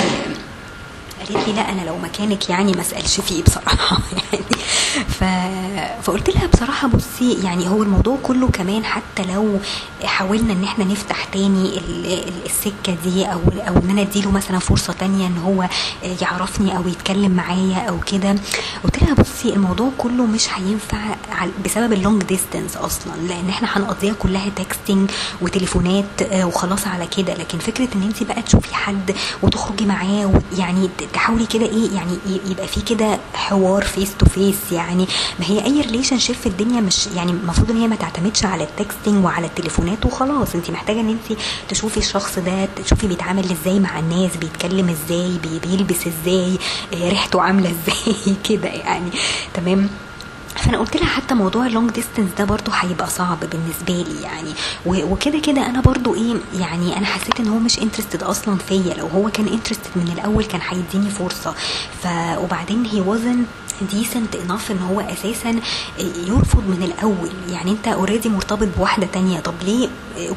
قالت 1.30 1.48
لي 1.48 1.54
لا 1.54 1.72
أنا 1.72 1.82
لو 1.82 1.98
مكانك 1.98 2.50
يعني 2.50 2.72
ما 2.72 2.82
اسالش 2.82 3.20
فيه 3.22 3.44
بصراحة. 3.44 3.98
يعني 4.34 4.46
ف... 5.08 5.24
فقلت 6.04 6.30
لها 6.30 6.48
بصراحة 6.48 6.88
بصي 6.88 7.34
يعني 7.44 7.70
هو 7.70 7.84
الموضوع 7.84 8.18
كله 8.24 8.48
كمان 8.48 8.86
حتى 8.86 9.24
لو 9.34 9.60
حاولنا 10.04 10.54
إن 10.54 10.64
إحنا 10.64 10.86
نفتح 10.86 11.24
تاني 11.26 11.78
ال- 11.78 12.06
ال- 12.06 12.46
السكة 12.46 12.98
دي 13.04 13.26
أو 13.26 13.40
أو 13.68 13.78
إن 13.78 13.90
أنا 13.90 14.02
أديله 14.02 14.32
مثلا 14.32 14.60
فرصة 14.60 14.94
تانية 14.94 15.28
إن 15.28 15.38
هو 15.38 15.70
يعرفني 16.22 16.78
أو 16.78 16.88
يتكلم 16.88 17.32
معايا 17.32 17.78
أو 17.90 18.00
كده. 18.00 18.36
قلت 18.84 19.04
لها 19.04 19.14
بصي 19.14 19.54
الموضوع 19.54 19.90
كله 19.98 20.26
مش 20.26 20.48
هينفع 20.54 20.98
بسبب 21.66 21.94
ال 21.94 22.00
long 22.00 22.24
distance 22.24 22.78
أصلا 22.78 23.14
لأن 23.28 23.50
إحنا 23.50 23.68
هنقضيها 23.78 24.14
كلها 24.14 24.50
texting 24.56 25.12
وتليفونات 25.42 26.22
آه، 26.22 26.46
وخلاص 26.46 26.88
على 26.88 27.08
كده. 27.08 27.34
لكن 27.34 27.58
فكرة 27.60 27.88
إن 27.96 28.02
انت 28.04 28.24
بقى 28.24 28.42
تشوفي 28.42 28.76
حد 28.76 29.16
وتخرجي 29.44 29.86
معاه 29.86 30.42
ويعني 30.54 30.88
ت- 30.88 31.15
تحاولي 31.16 31.46
كده 31.46 31.66
إيه 31.66 31.92
يعني 31.96 32.18
يبقى 32.50 32.68
في 32.68 32.82
كده 32.82 33.20
حوار 33.34 33.84
face 33.84 34.12
to 34.20 34.26
face 34.26 34.56
يعني 34.72 35.08
ما 35.40 35.46
هي 35.46 35.66
أي 35.66 35.82
relationship 35.82 36.36
في 36.36 36.46
الدنيا 36.46 36.82
مش 36.82 37.08
يعني 37.16 37.32
المفروض 37.32 37.72
إن 37.72 37.78
هي 37.78 37.88
ما 37.88 37.96
تعتمدش 37.96 38.46
على 38.46 38.64
ال 38.64 38.72
texting 38.72 39.26
وعلى 39.26 39.46
التليفونات 39.48 40.06
وخلاص. 40.06 40.56
انت 40.56 40.72
محتاجة 40.72 41.00
إن 41.00 41.10
انت 41.10 41.40
تشوفي 41.70 41.98
الشخص 41.98 42.40
ده 42.40 42.68
تشوفي 42.84 43.08
بيتعامل 43.08 43.52
إزاي 43.52 43.80
مع 43.80 44.00
الناس 44.00 44.38
بيتكلم 44.38 44.90
إزاي 44.90 45.38
بي- 45.44 45.60
بيلبس 45.70 46.08
إزاي 46.08 46.58
آه، 46.94 47.10
ريحته 47.10 47.42
عاملة 47.42 47.70
إزاي 47.72 48.36
كده 48.50 48.68
يعني. 48.70 49.10
تمام؟ 49.54 49.90
فانا 50.56 50.78
قلت 50.78 50.98
لها 50.98 51.06
حتى 51.06 51.34
موضوع 51.36 51.66
ال 51.66 51.71
long 51.71 51.92
distance 51.92 52.30
ده 52.38 52.46
برضو 52.46 52.72
هيبقى 52.72 53.10
صعب 53.10 53.40
بالنسبة 53.40 53.94
لي 54.14 54.22
يعني. 54.22 54.54
وكده 54.86 55.40
كده 55.40 55.66
أنا 55.66 55.82
برضو 55.82 56.16
إيه 56.16 56.36
يعني 56.60 56.98
أنا 56.98 57.06
حسيت 57.06 57.40
إن 57.40 57.48
هو 57.48 57.60
مش 57.60 57.80
interested 57.80 58.24
أصلا 58.24 58.58
فيا. 58.58 58.94
لو 58.94 59.08
هو 59.08 59.30
كان 59.30 59.48
interested 59.48 59.90
من 59.96 60.12
الأول 60.18 60.44
كان 60.46 60.62
هيديني 60.70 61.10
فرصة. 61.10 61.54
ف 62.04 62.08
وبعدين 62.44 62.86
هي 62.86 63.04
wasn't 63.04 63.65
decent 63.82 64.36
enough 64.36 64.72
إن 64.72 64.80
هو 64.80 65.00
أساسا 65.02 65.60
يرفض 66.28 66.64
من 66.68 66.84
الأول. 66.84 67.30
يعني 67.50 67.72
أنت 67.72 67.88
already 67.88 68.30
مرتبط 68.30 68.68
بواحدة 68.78 69.08
تانية. 69.14 69.40
طب 69.40 69.54
ليه 69.64 69.88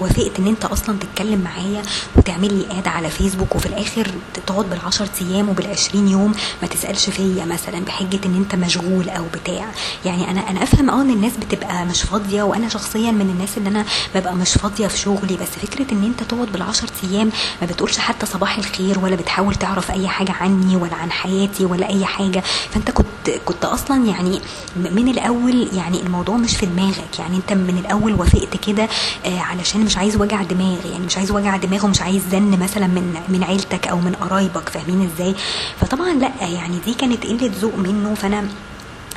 وافقت 0.01 0.39
إن 0.39 0.47
أنت 0.47 0.65
أصلا 0.65 0.99
تتكلم 0.99 1.41
معايا 1.41 1.83
وتعمل 2.17 2.55
لي 2.59 2.79
add 2.79 2.89
على 2.89 3.11
فيسبوك 3.11 3.55
وفي 3.57 3.67
الآخر 3.67 4.07
تقعد 4.47 4.71
بالعشر 4.71 5.09
أيام 5.23 5.49
وبالعشرين 5.49 6.09
يوم 6.09 6.35
ما 6.63 6.69
تسألش 6.69 7.11
فيا 7.11 7.45
مثلا 7.45 7.81
بحجة 7.85 8.21
إن 8.27 8.35
أنت 8.35 8.55
مشغول 8.55 9.09
أو 9.09 9.25
بتاع؟ 9.35 9.67
يعني 10.05 10.31
أنا 10.31 10.51
أنا 10.51 10.63
أفهم 10.63 10.91
آه 10.91 11.03
إن 11.03 11.11
الناس 11.11 11.33
بتبقى 11.37 11.87
مش 11.87 12.03
فاضية 12.03 12.43
وأنا 12.43 12.69
شخصيا 12.69 13.11
من 13.11 13.21
الناس 13.31 13.59
اللي 13.59 13.69
أنا 13.69 13.85
ببقى 14.15 14.35
مش 14.35 14.53
فاضية 14.53 14.87
في 14.87 14.99
شغلي. 14.99 15.37
بس 15.37 15.67
فكرة 15.67 15.87
إن 15.95 16.05
أنت 16.05 16.23
تقعد 16.23 16.53
بالعشر 16.53 16.87
أيام 17.05 17.31
ما 17.61 17.67
بتقولش 17.67 17.99
حتى 17.99 18.27
صباح 18.27 18.59
الخير 18.59 18.99
ولا 18.99 19.17
بتحاول 19.17 19.55
تعرف 19.55 19.91
أي 19.91 20.09
حاجة 20.09 20.33
عني 20.33 20.77
ولا 20.77 20.95
عن 20.95 21.11
حياتي 21.11 21.65
ولا 21.65 21.89
أي 21.89 22.05
حاجة. 22.07 22.43
فأنت 22.71 22.91
كنت 22.91 23.07
كنت 23.45 23.65
أصلا 23.65 24.07
يعني 24.07 24.41
من 24.77 25.09
الأول 25.09 25.69
يعني 25.73 26.03
الموضوع 26.03 26.37
مش 26.37 26.57
في 26.57 26.67
دماغك. 26.67 27.19
يعني 27.19 27.37
أنت 27.37 27.53
من 27.53 27.79
الأول 27.79 28.15
وافقت 28.15 28.57
كده 28.67 28.89
آه 29.27 29.41
علشان 29.41 29.81
مش 29.81 29.97
عايز 29.97 30.17
وجع 30.17 30.43
دماغ. 30.43 30.87
يعني 30.93 31.07
مش 31.07 31.17
عايز 31.19 31.31
وجع 31.31 31.57
دماغ 31.57 31.85
ومش 31.85 32.01
عايز 32.03 32.23
زن 32.33 32.59
مثلا 32.59 32.87
من 32.87 33.15
من 33.29 33.45
عيلتك 33.45 33.89
أو 33.89 33.97
من 34.01 34.15
قرايبك. 34.15 34.69
فاهمين 34.69 35.11
إزاي؟ 35.15 35.35
فطبعا 35.81 36.13
لأ 36.13 36.47
يعني 36.49 36.79
دي 36.85 36.95
كانت 36.95 37.27
قلة 37.27 37.51
ذوق 37.61 37.75
منه. 37.77 38.15
فأنا 38.15 38.49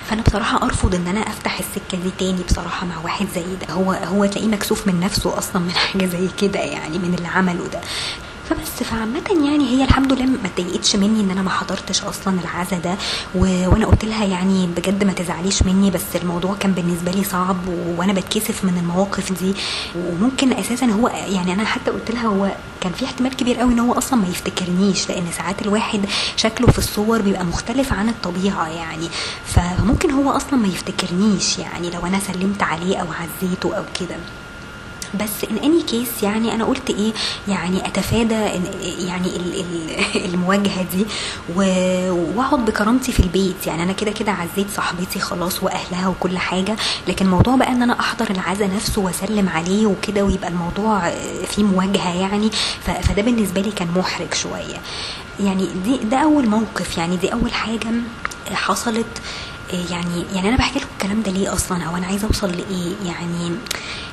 فأنا 0.09 0.21
بصراحة 0.21 0.63
أرفض 0.65 0.95
إن 0.95 1.07
أنا 1.07 1.19
أفتح 1.19 1.59
السكة 1.59 2.03
دي 2.03 2.11
تاني 2.19 2.43
بصراحة 2.43 2.85
مع 2.87 2.95
واحد 3.03 3.27
زي 3.35 3.43
ده. 3.61 3.73
هو 3.73 3.91
هو 3.91 4.25
تلاقيه 4.25 4.47
مكسوف 4.47 4.87
من 4.87 4.99
نفسه 4.99 5.37
أصلا 5.37 5.61
من 5.61 5.71
حاجة 5.91 6.05
زي 6.05 6.27
كده 6.41 6.59
يعني 6.59 6.97
من 6.99 7.13
اللي 7.13 7.27
عمله 7.27 7.67
ده 7.67 7.81
فبس 8.49 8.83
فعامة 8.89 9.21
يعني 9.45 9.69
هي 9.69 9.83
الحمد 9.83 10.13
لله 10.13 10.25
ما 10.25 10.37
اتضايقتش 10.45 10.95
مني 10.95 11.21
إن 11.21 11.31
أنا 11.31 11.41
ما 11.41 11.49
حضرتش 11.49 12.03
أصلا 12.03 12.39
العزا 12.39 12.77
ده 12.77 12.95
و... 13.35 13.39
وأنا 13.69 13.85
قلت 13.85 14.05
لها 14.05 14.25
يعني 14.25 14.67
بجد 14.67 15.03
ما 15.03 15.13
تزعليش 15.13 15.63
مني 15.63 15.91
بس 15.91 16.01
الموضوع 16.15 16.55
كان 16.59 16.71
بالنسبة 16.71 17.11
لي 17.11 17.23
صعب 17.23 17.67
و... 17.67 17.95
وأنا 17.99 18.13
بتكسف 18.13 18.63
من 18.65 18.77
المواقف 18.77 19.31
دي. 19.43 19.53
وممكن 19.95 20.53
أساسا 20.53 20.85
هو 20.85 21.07
يعني 21.07 21.53
أنا 21.53 21.65
حتى 21.65 21.91
قلت 21.91 22.11
لها 22.11 22.27
هو 22.27 22.51
كان 22.81 22.91
في 22.91 23.05
احتمال 23.05 23.35
كبير 23.35 23.57
قوي 23.57 23.73
إن 23.73 23.79
هو 23.79 23.93
أصلا 23.93 24.19
ما 24.21 24.27
يفتكرنيش 24.27 25.09
لأن 25.09 25.23
ساعات 25.37 25.61
الواحد 25.61 26.05
شكله 26.35 26.67
في 26.67 26.77
الصور 26.79 27.21
بيبقى 27.21 27.45
مختلف 27.45 27.93
عن 27.93 28.09
الطبيعة 28.09 28.67
يعني. 28.67 29.09
فممكن 29.45 30.11
هو 30.11 30.31
أصلا 30.31 30.55
ما 30.59 30.67
يفتكرنيش 30.67 31.57
يعني 31.59 31.89
لو 31.89 32.05
أنا 32.05 32.19
سلمت 32.19 32.63
عليه 32.63 32.97
أو 32.97 33.07
عزيته 33.13 33.77
أو 33.77 33.83
كده. 33.99 34.15
بس 35.13 35.49
ان 35.51 35.57
اني 35.57 35.81
كيس 35.83 36.23
يعني 36.23 36.53
أنا 36.53 36.65
قلت 36.65 36.89
إيه 36.89 37.11
يعني 37.47 37.87
أتفادى 37.87 38.33
يعني 39.07 39.29
المواجهة 40.15 40.83
دي 40.83 41.05
وأقعد 41.55 42.65
بكرامتي 42.65 43.11
في 43.11 43.19
البيت. 43.19 43.67
يعني 43.67 43.83
أنا 43.83 43.93
كده 43.93 44.11
كده 44.11 44.31
عزيت 44.31 44.67
صاحبتي 44.75 45.19
خلاص 45.19 45.63
وأهلها 45.63 46.07
وكل 46.07 46.37
حاجة 46.37 46.75
لكن 47.07 47.27
موضوع 47.29 47.55
بقى 47.55 47.71
إن 47.71 47.81
أنا 47.81 47.99
أحضر 47.99 48.29
العزا 48.31 48.67
نفسه 48.67 49.01
وأسلم 49.01 49.49
عليه 49.49 49.85
وكده 49.85 50.23
ويبقى 50.23 50.47
الموضوع 50.49 51.09
فيه 51.47 51.63
مواجهة 51.63 52.13
يعني 52.21 52.49
فده 52.83 53.21
بالنسبة 53.21 53.61
لي 53.61 53.71
كان 53.71 53.87
محرج 53.95 54.33
شوية. 54.33 54.77
يعني 55.39 55.67
دي 55.85 55.97
ده 55.97 56.17
أول 56.17 56.47
موقف. 56.49 56.97
يعني 56.97 57.17
دي 57.17 57.33
أول 57.33 57.53
حاجة 57.53 57.89
حصلت 58.53 59.21
يعني 59.73 60.25
يعني 60.35 60.49
أنا 60.49 60.57
بحكي 60.57 60.79
لكم 60.79 60.87
الكلام 60.93 61.21
ده 61.21 61.31
ليه 61.31 61.53
أصلا؟ 61.53 61.83
أو 61.83 61.97
أنا 61.97 62.07
عايزة 62.07 62.27
أوصل 62.27 62.51
لإيه؟ 62.51 62.93
يعني 63.05 63.51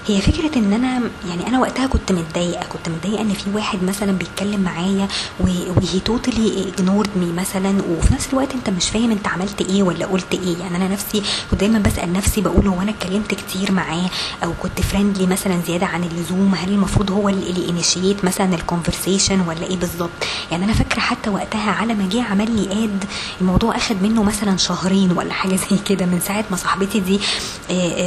هي 0.06 0.20
فكرة 0.20 0.58
إن 0.58 0.72
أنا 0.72 1.00
يعني 1.28 1.46
أنا 1.46 1.60
وقتها 1.60 1.86
كنت 1.86 2.12
متضايقة 2.12 2.66
كنت 2.66 2.88
متضايقة 2.88 3.20
إن 3.22 3.32
في 3.32 3.50
واحد 3.54 3.82
مثلا 3.82 4.12
بيتكلم 4.12 4.60
معايا 4.60 5.08
وهي 5.40 6.00
توتالي 6.04 6.68
اجنورد 6.68 7.08
مي 7.16 7.32
مثلا 7.32 7.82
وفي 7.90 8.14
نفس 8.14 8.28
الوقت 8.32 8.54
أنت 8.54 8.70
مش 8.70 8.90
فاهم 8.90 9.10
أنت 9.10 9.28
عملت 9.28 9.60
إيه 9.60 9.82
ولا 9.82 10.06
قلت 10.06 10.34
إيه. 10.34 10.56
يعني 10.58 10.76
أنا 10.76 10.88
نفسي 10.88 11.22
كنت 11.50 11.60
دايما 11.60 11.78
بسأل 11.78 12.12
نفسي 12.12 12.40
بقول 12.40 12.66
هو 12.66 12.82
أنا 12.82 12.90
اتكلمت 12.90 13.34
كتير 13.34 13.72
معاه 13.72 14.10
أو 14.44 14.52
كنت 14.62 14.80
friendly 14.80 15.26
مثلا 15.26 15.60
زيادة 15.66 15.86
عن 15.86 16.04
اللزوم؟ 16.04 16.54
هل 16.54 16.68
المفروض 16.68 17.10
هو 17.10 17.28
اللي 17.28 17.68
initiate 17.68 18.24
مثلا 18.24 18.54
ال 18.54 18.61
conversation 18.61 19.40
ولا 19.40 19.62
إيه 19.62 19.76
بالظبط؟ 19.76 20.10
يعني 20.50 20.64
أنا 20.64 20.72
فاكرة 20.72 21.00
حتى 21.00 21.30
وقتها 21.30 21.70
على 21.70 21.94
ما 21.94 22.08
جه 22.08 22.22
عمل 22.22 22.50
لي 22.56 22.84
add 22.84 23.04
الموضوع 23.40 23.76
أخد 23.76 24.02
منه 24.02 24.22
مثلا 24.22 24.56
شهرين 24.56 25.12
ولا 25.12 25.32
حاجة. 25.32 25.47
زي 25.56 25.78
كده. 25.88 26.06
من 26.06 26.20
ساعة 26.20 26.44
ما 26.50 26.56
صاحبتي 26.56 27.00
دي 27.00 27.20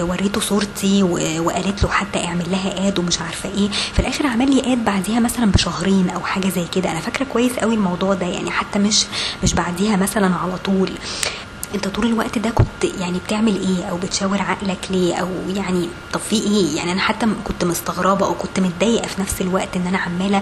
وريته 0.01 0.41
صورتي 0.41 1.03
وقالت 1.39 1.83
له 1.83 1.89
حتى 1.89 2.25
اعمل 2.25 2.51
لها 2.51 2.87
add 2.87 2.99
ومش 2.99 3.21
عارفة 3.21 3.49
إيه. 3.49 3.69
في 3.93 3.99
الآخر 3.99 4.27
عمل 4.27 4.55
لي 4.55 4.73
add 4.73 4.85
بعديها 4.85 5.19
مثلا 5.19 5.51
بشهرين 5.51 6.09
أو 6.09 6.19
حاجة 6.19 6.49
زي 6.49 6.65
كده. 6.75 6.91
أنا 6.91 6.99
فاكرة 6.99 7.25
كويس 7.25 7.51
قوي 7.59 7.75
الموضوع 7.75 8.13
ده. 8.13 8.25
يعني 8.25 8.51
حتى 8.51 8.79
مش 8.79 9.05
مش 9.43 9.53
بعديها 9.53 9.95
مثلا 9.95 10.35
على 10.35 10.57
طول. 10.65 10.91
انت 11.75 11.87
طول 11.87 12.05
الوقت 12.05 12.37
ده 12.37 12.49
كنت 12.49 12.83
يعني 12.99 13.19
بتعمل 13.27 13.55
إيه؟ 13.55 13.85
أو 13.85 13.97
بتشاور 13.97 14.41
عقلك 14.41 14.77
ليه؟ 14.89 15.15
أو 15.15 15.27
يعني 15.55 15.87
طب 16.13 16.19
في 16.19 16.35
إيه؟ 16.35 16.75
يعني 16.77 16.91
أنا 16.91 17.01
حتى 17.01 17.27
كنت 17.43 17.65
مستغربة 17.65 18.25
أو 18.25 18.33
كنت 18.33 18.59
متضايقة 18.59 19.07
في 19.07 19.21
نفس 19.21 19.41
الوقت 19.41 19.75
ان 19.75 19.87
أنا 19.87 19.97
عمالة 19.97 20.41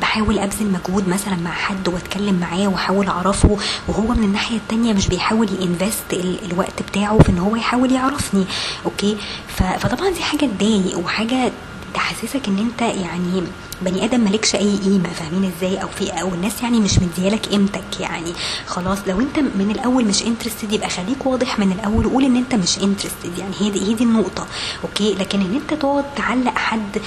بحاول 0.00 0.38
ابذل 0.38 0.72
مجهود 0.72 1.08
مثلا 1.08 1.36
مع 1.36 1.50
حد 1.52 1.88
واتكلم 1.88 2.34
معاه 2.34 2.68
واحاول 2.68 3.06
اعرفه 3.08 3.56
وهو 3.88 4.14
من 4.14 4.24
الناحية 4.24 4.56
التانية 4.56 4.92
مش 4.92 5.08
بيحاول 5.08 5.48
ينفست 5.60 6.12
الوقت 6.50 6.82
بتاعه 6.82 7.18
في 7.18 7.28
ان 7.28 7.38
هو 7.38 7.56
يحاول 7.56 7.92
يعرفني. 7.92 8.44
أوكي؟ 8.86 9.16
فطبعا 9.56 10.10
دي 10.10 10.22
حاجة 10.22 10.46
تضايق 10.58 10.98
وحاجة 10.98 11.52
تحسسك 11.94 12.48
إن 12.48 12.58
أنت 12.58 12.80
يعني 12.82 13.42
بني 13.82 14.04
آدم 14.04 14.20
مالكش 14.20 14.54
أي 14.54 14.76
قيمة 14.76 15.08
فاهمين 15.08 15.52
إزاي؟ 15.56 15.82
أو 15.82 15.88
في 15.88 16.10
أو 16.10 16.28
الناس 16.28 16.62
يعني 16.62 16.80
مش 16.80 16.98
مديالك 16.98 17.46
قيمتك 17.46 18.00
يعني. 18.00 18.32
خلاص 18.66 18.98
لو 19.06 19.20
أنت 19.20 19.38
من 19.38 19.70
الأول 19.70 20.04
مش 20.04 20.22
interested 20.22 20.72
يبقى 20.72 20.88
خليك 20.90 21.26
واضح 21.26 21.58
من 21.58 21.72
الأول 21.72 22.06
وقول 22.06 22.24
إن 22.24 22.36
أنت 22.36 22.54
مش 22.54 22.78
interested 22.78 23.38
يعني 23.38 23.52
هي 23.60 23.70
دي 23.70 23.80
هي 23.88 23.94
دي 23.94 24.04
النقطة 24.04 24.46
okay؟ 24.84 25.14
لكن 25.14 25.40
إن 25.40 25.54
أنت 25.54 25.74
تقعد 25.80 26.04
تعلق 26.16 26.54
حد 26.58 26.98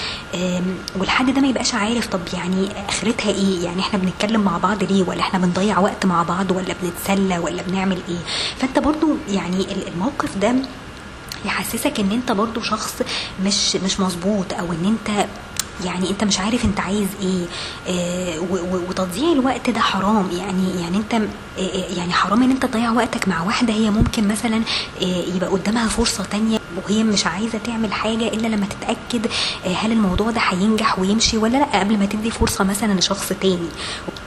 والحد 0.98 1.34
ده 1.34 1.40
ما 1.40 1.48
يبقاش 1.48 1.74
عارف 1.74 2.06
طب 2.06 2.20
يعني 2.34 2.68
آخرتها 2.88 3.30
إيه؟ 3.30 3.64
يعني 3.64 3.80
إحنا 3.80 3.98
بنتكلم 3.98 4.40
مع 4.40 4.58
بعض 4.58 4.84
ليه؟ 4.84 5.02
ولا 5.08 5.20
إحنا 5.20 5.38
بنضيع 5.38 5.78
وقت 5.78 6.06
مع 6.06 6.22
بعض؟ 6.22 6.50
ولا 6.50 6.74
بنتسلى؟ 6.82 7.38
ولا 7.38 7.62
بنعمل 7.62 7.98
إيه؟ 8.08 8.18
فأنت 8.58 8.78
برضو 8.78 9.08
يعني 9.28 9.66
الموقف 9.88 10.36
ده 10.38 10.54
يحسسك 11.44 12.00
إن 12.00 12.10
أنت 12.12 12.32
برضو 12.32 12.60
شخص 12.62 12.94
مش 13.44 13.76
مش 13.76 14.00
مظبوط 14.00 14.52
أو 14.52 14.72
إن 14.72 14.84
أنت 15.08 15.26
يعني 15.84 16.10
أنت 16.10 16.24
مش 16.24 16.40
عارف 16.40 16.64
أنت 16.64 16.80
عايز 16.80 17.08
إيه 17.22 17.44
آه 17.88 18.38
وتضييع 18.88 19.32
الوقت 19.32 19.70
ده 19.70 19.80
حرام. 19.80 20.28
يعني 20.38 20.80
يعني 20.80 20.96
أنت 20.96 21.14
آه 21.14 21.94
يعني 21.96 22.12
حرام 22.12 22.42
إن 22.42 22.50
أنت 22.50 22.66
تضيع 22.66 22.90
وقتك 22.90 23.28
مع 23.28 23.42
واحدة 23.42 23.72
هي 23.74 23.90
ممكن 23.90 24.28
مثلا 24.28 24.56
آه 25.02 25.24
يبقى 25.36 25.48
قدامها 25.50 25.88
فرصة 25.88 26.24
تانية 26.24 26.58
وهي 26.84 27.04
مش 27.04 27.26
عايزة 27.26 27.58
تعمل 27.58 27.92
حاجة 27.92 28.28
إلا 28.28 28.46
لما 28.46 28.66
تتأكد 28.66 29.26
هل 29.76 29.92
الموضوع 29.92 30.30
ده 30.30 30.40
هينجح 30.40 30.98
ويمشي 30.98 31.36
ولا 31.38 31.58
لأ 31.58 31.80
قبل 31.80 31.98
ما 31.98 32.06
تدي 32.06 32.30
فرصة 32.30 32.64
مثلا 32.64 32.92
لشخص 32.92 33.28
تاني. 33.40 33.68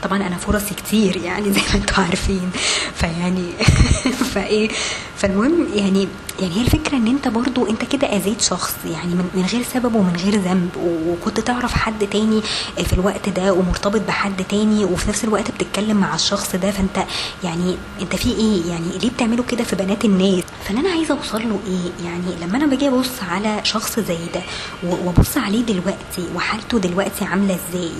طبعا 0.02 0.18
أنا 0.26 0.36
فرصي 0.36 0.74
كتير 0.74 1.16
يعني 1.16 1.52
زي 1.54 1.60
ما 1.60 1.74
أنتم 1.74 2.02
عارفين. 2.02 2.50
فيعني 2.94 3.52
فإيه 4.34 4.68
فالمهم 5.16 5.66
يعني 5.74 6.08
يعني 6.40 6.54
هي 6.56 6.60
الفكرة 6.60 6.96
إن 6.96 7.06
أنت 7.06 7.28
برضو 7.28 7.66
أنت 7.66 7.84
كده 7.84 8.06
اذيت 8.06 8.40
شخص 8.40 8.74
يعني 8.84 9.14
من, 9.14 9.28
من 9.34 9.42
غير 9.52 9.62
سبب 9.74 9.94
ومن 9.94 10.16
غير 10.24 10.34
ذنب 10.40 10.68
وكنت 11.08 11.40
تعرف 11.40 11.72
حد 11.74 12.06
تاني 12.06 12.40
في 12.84 12.92
الوقت 12.92 13.28
ده 13.28 13.52
ومرتبط 13.52 14.00
بحد 14.00 14.44
تاني 14.48 14.84
وفي 14.84 15.08
نفس 15.08 15.24
الوقت 15.24 15.50
بتتكلم 15.50 15.96
مع 15.96 16.14
الشخص 16.14 16.56
ده 16.56 16.70
فأنت 16.70 17.06
يعني 17.44 17.76
أنت 18.02 18.16
في 18.16 18.28
إيه؟ 18.32 18.66
يعني 18.70 18.98
ليه 19.02 19.10
بتعملوا 19.10 19.44
كده 19.44 19.64
في 19.64 19.76
بنات 19.76 20.04
الناس؟ 20.04 20.44
فاللي 20.64 20.80
أنا 20.80 20.90
عايزة 20.90 21.14
أوصل 21.14 21.48
له 21.48 21.58
إيه؟ 21.66 22.06
يعني 22.06 22.36
لما 22.46 22.56
أنا 22.56 22.66
باجي 22.66 22.88
أبص 22.88 23.22
على 23.30 23.60
شخص 23.64 24.00
زي 24.00 24.18
ده 24.34 24.40
وأبص 24.82 25.36
عليه 25.36 25.60
دلوقتي 25.62 26.24
وحالته 26.34 26.78
دلوقتي 26.78 27.24
عاملة 27.24 27.58
إزاي 27.70 27.90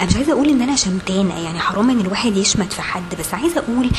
أنا 0.00 0.08
مش 0.08 0.16
عايزة 0.16 0.32
أقول 0.32 0.48
إن 0.48 0.62
أنا 0.62 0.76
شمتانة 0.76 1.38
يعني 1.44 1.58
حرام 1.60 1.90
إن 1.90 2.00
الواحد 2.00 2.36
يشمت 2.36 2.72
في 2.72 2.82
حد 2.82 3.14
بس 3.20 3.34
عايزة 3.34 3.60
أقول 3.60 3.90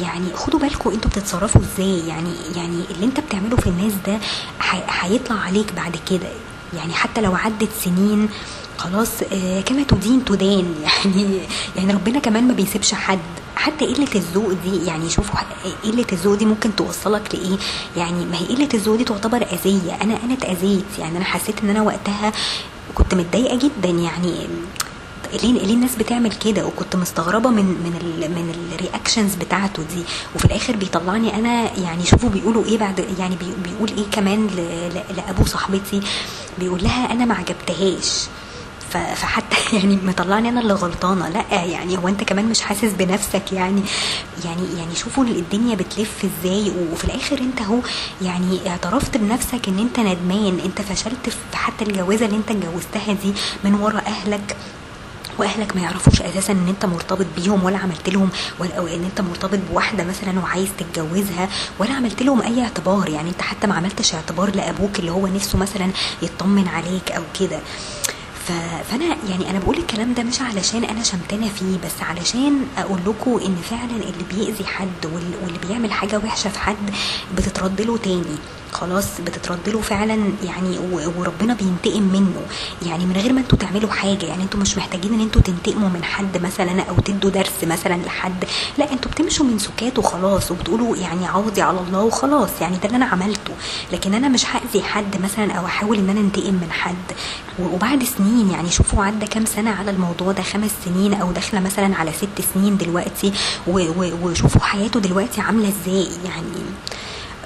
يعني 0.00 0.26
خدوا 0.34 0.60
بالكم 0.60 0.90
أنتوا 0.90 1.10
بتتصرفوا 1.10 1.60
إزاي؟ 1.60 1.93
يعني 2.08 2.30
يعني 2.56 2.80
اللي 2.90 3.06
انت 3.06 3.20
بتعمله 3.20 3.56
في 3.56 3.66
الناس 3.66 3.92
ده 4.06 4.18
هيطلع 4.88 5.36
عليك 5.36 5.72
بعد 5.72 5.96
كده. 6.10 6.28
يعني 6.76 6.92
حتى 6.92 7.20
لو 7.20 7.34
عدت 7.34 7.68
سنين 7.84 8.28
خلاص 8.78 9.08
آه 9.32 9.60
كما 9.60 9.82
تدين 9.82 10.24
تدان. 10.24 10.74
يعني 10.86 11.38
يعني 11.76 11.92
ربنا 11.92 12.18
كمان 12.18 12.48
ما 12.48 12.54
بيسيبش 12.54 12.94
حد. 12.94 13.18
حتى 13.56 13.86
قلة 13.86 14.08
الذوق 14.14 14.52
دي 14.64 14.84
يعني 14.86 15.10
شوفوا 15.10 15.40
قلة 15.84 16.06
الذوق 16.12 16.34
دي 16.34 16.44
ممكن 16.44 16.76
توصلك 16.76 17.34
لإيه؟ 17.34 17.56
يعني 17.96 18.24
ما 18.24 18.36
هي 18.36 18.46
قلة 18.46 18.68
الذوق 18.74 18.96
دي 18.96 19.04
تعتبر 19.04 19.42
أذية. 19.52 19.94
أنا 20.02 20.18
أنا 20.24 20.34
اتاذيت 20.34 20.84
يعني 20.98 21.16
أنا 21.16 21.24
حسيت 21.24 21.60
إن 21.62 21.70
أنا 21.70 21.82
وقتها 21.82 22.32
كنت 22.94 23.14
متضايقة 23.14 23.56
جدا. 23.56 23.88
يعني 23.88 24.46
ليه 25.42 25.52
ليه 25.52 25.74
الناس 25.74 25.96
بتعمل 25.96 26.32
كده؟ 26.32 26.66
وكنت 26.66 26.96
مستغربة 26.96 27.50
من 27.50 27.64
من 27.64 27.96
ال 28.00 28.30
من 28.30 28.54
الرياكشنز 28.74 29.34
بتاعته 29.34 29.82
دي. 29.82 30.02
وفي 30.34 30.44
الآخر 30.44 30.76
بيطلعني 30.76 31.34
أنا 31.34 31.78
يعني 31.78 32.04
شوفوا 32.06 32.30
بيقولوا 32.30 32.64
إيه 32.64 32.78
بعد 32.78 33.06
يعني 33.18 33.36
بيقول 33.64 33.90
إيه 33.98 34.10
كمان 34.12 34.46
لأبو 35.16 35.44
صاحبتي. 35.44 36.00
بيقول 36.58 36.82
لها 36.82 37.12
أنا 37.12 37.24
ما 37.24 37.34
عجبتهاش. 37.34 38.26
فحتى 38.90 39.56
يعني 39.76 39.98
مطلعني 40.02 40.48
أنا 40.48 40.60
اللي 40.60 40.72
غلطانة. 40.74 41.28
لأ 41.28 41.64
يعني 41.64 41.98
هو 41.98 42.08
أنت 42.08 42.24
كمان 42.24 42.44
مش 42.44 42.60
حاسس 42.60 42.92
بنفسك؟ 42.98 43.52
يعني 43.52 43.82
يعني 44.44 44.62
يعني 44.78 44.94
شوفوا 44.94 45.24
الدنيا 45.24 45.74
بتلف 45.74 46.24
إزاي. 46.24 46.72
وفي 46.92 47.04
الآخر 47.04 47.38
أنت 47.38 47.60
أهو 47.60 47.78
يعني 48.22 48.68
اعترفت 48.70 49.16
بنفسك 49.16 49.68
إن 49.68 49.78
أنت 49.78 50.00
ندمان. 50.00 50.60
أنت 50.64 50.82
فشلت 50.82 51.28
في 51.30 51.56
حتى 51.56 51.84
الجوازة 51.84 52.26
اللي 52.26 52.36
أنت 52.36 52.50
اتجوزتها 52.50 53.12
دي 53.12 53.32
من 53.64 53.74
ورا 53.74 53.98
أهلك. 53.98 54.56
واهلك 55.38 55.76
ما 55.76 55.82
يعرفوش 55.82 56.22
أساسا 56.22 56.52
إن 56.52 56.68
أنت 56.68 56.86
مرتبط 56.86 57.26
بيهم 57.36 57.64
ولا 57.64 57.78
عملت 57.78 58.08
لهم 58.08 58.30
ولا 58.58 58.74
أو 58.78 58.86
إن 58.86 59.04
أنت 59.04 59.20
مرتبط 59.20 59.58
بواحدة 59.70 60.04
مثلا 60.04 60.40
وعايز 60.40 60.68
تتجوزها 60.78 61.48
ولا 61.78 61.92
عملت 61.94 62.22
لهم 62.22 62.42
أي 62.42 62.62
اعتبار. 62.62 63.08
يعني 63.08 63.30
أنت 63.30 63.42
حتى 63.42 63.66
ما 63.66 63.74
عملتش 63.74 64.14
اعتبار 64.14 64.54
لأبوك 64.54 64.98
اللي 64.98 65.10
هو 65.10 65.26
نفسه 65.26 65.58
مثلا 65.58 65.90
يطمن 66.22 66.68
عليك 66.68 67.12
أو 67.12 67.22
كده. 67.40 67.60
فأنا 68.90 69.16
يعني 69.28 69.50
أنا 69.50 69.58
بقول 69.58 69.78
الكلام 69.78 70.14
ده 70.14 70.22
مش 70.22 70.40
علشان 70.40 70.84
أنا 70.84 71.02
شمتانه 71.02 71.48
فيه 71.48 71.76
بس 71.84 72.02
علشان 72.02 72.66
أقول 72.78 73.00
لكم 73.06 73.40
إن 73.46 73.56
فعلا 73.70 73.90
اللي 73.96 74.24
بيأذي 74.32 74.64
حد 74.64 75.06
واللي 75.42 75.58
بيعمل 75.68 75.92
حاجة 75.92 76.18
وحشة 76.24 76.50
في 76.50 76.58
حد 76.58 76.76
بتترد 77.36 77.80
له 77.80 77.96
تاني. 77.96 78.36
خلاص 78.74 79.20
بتترد 79.26 79.68
له 79.68 79.80
فعلا 79.80 80.18
يعني 80.44 80.78
وربنا 81.16 81.54
بينتقم 81.54 82.02
منه. 82.02 82.42
يعني 82.86 83.06
من 83.06 83.12
غير 83.12 83.32
ما 83.32 83.40
أنتوا 83.40 83.58
تعملوا 83.58 83.90
حاجة 83.90 84.26
يعني 84.26 84.42
أنتوا 84.42 84.60
مش 84.60 84.76
محتاجين 84.76 85.14
ان 85.14 85.20
أنتوا 85.20 85.42
تنتقموا 85.42 85.88
من 85.88 86.04
حد 86.04 86.42
مثلا 86.42 86.82
أو 86.82 86.94
تدوا 86.94 87.30
درس 87.30 87.64
مثلا 87.64 87.94
لحد. 87.94 88.44
لا 88.78 88.92
أنتوا 88.92 89.10
بتمشوا 89.10 89.46
من 89.46 89.58
سكات 89.58 89.98
وخلاص 89.98 90.50
وبتقولوا 90.50 90.96
يعني 90.96 91.26
عوضي 91.26 91.62
على 91.62 91.78
الله 91.80 92.00
وخلاص. 92.00 92.50
يعني 92.60 92.76
ده 92.76 92.84
اللي 92.84 92.96
أنا 92.96 93.06
عملته. 93.06 93.52
لكن 93.92 94.14
أنا 94.14 94.28
مش 94.28 94.46
هأذي 94.46 94.82
حد 94.82 95.22
مثلا 95.22 95.52
أو 95.52 95.66
أحاول 95.66 95.98
إن 95.98 96.10
أنا 96.10 96.20
انتقم 96.20 96.54
من 96.54 96.68
حد. 96.72 97.12
وبعد 97.60 98.04
سنين 98.04 98.50
يعني 98.50 98.70
شوفوا 98.70 99.04
عدى 99.04 99.26
كام 99.26 99.44
سنة 99.44 99.70
على 99.70 99.90
الموضوع 99.90 100.32
ده 100.32 100.42
خمس 100.42 100.70
سنين 100.84 101.14
أو 101.14 101.32
داخلة 101.32 101.60
مثلا 101.60 101.96
على 101.96 102.12
ست 102.12 102.44
سنين 102.54 102.76
دلوقتي. 102.76 103.32
وشوفوا 104.22 104.60
حياته 104.60 105.00
دلوقتي 105.00 105.40
عاملة 105.40 105.68
إزاي. 105.68 106.08
يعني 106.24 106.44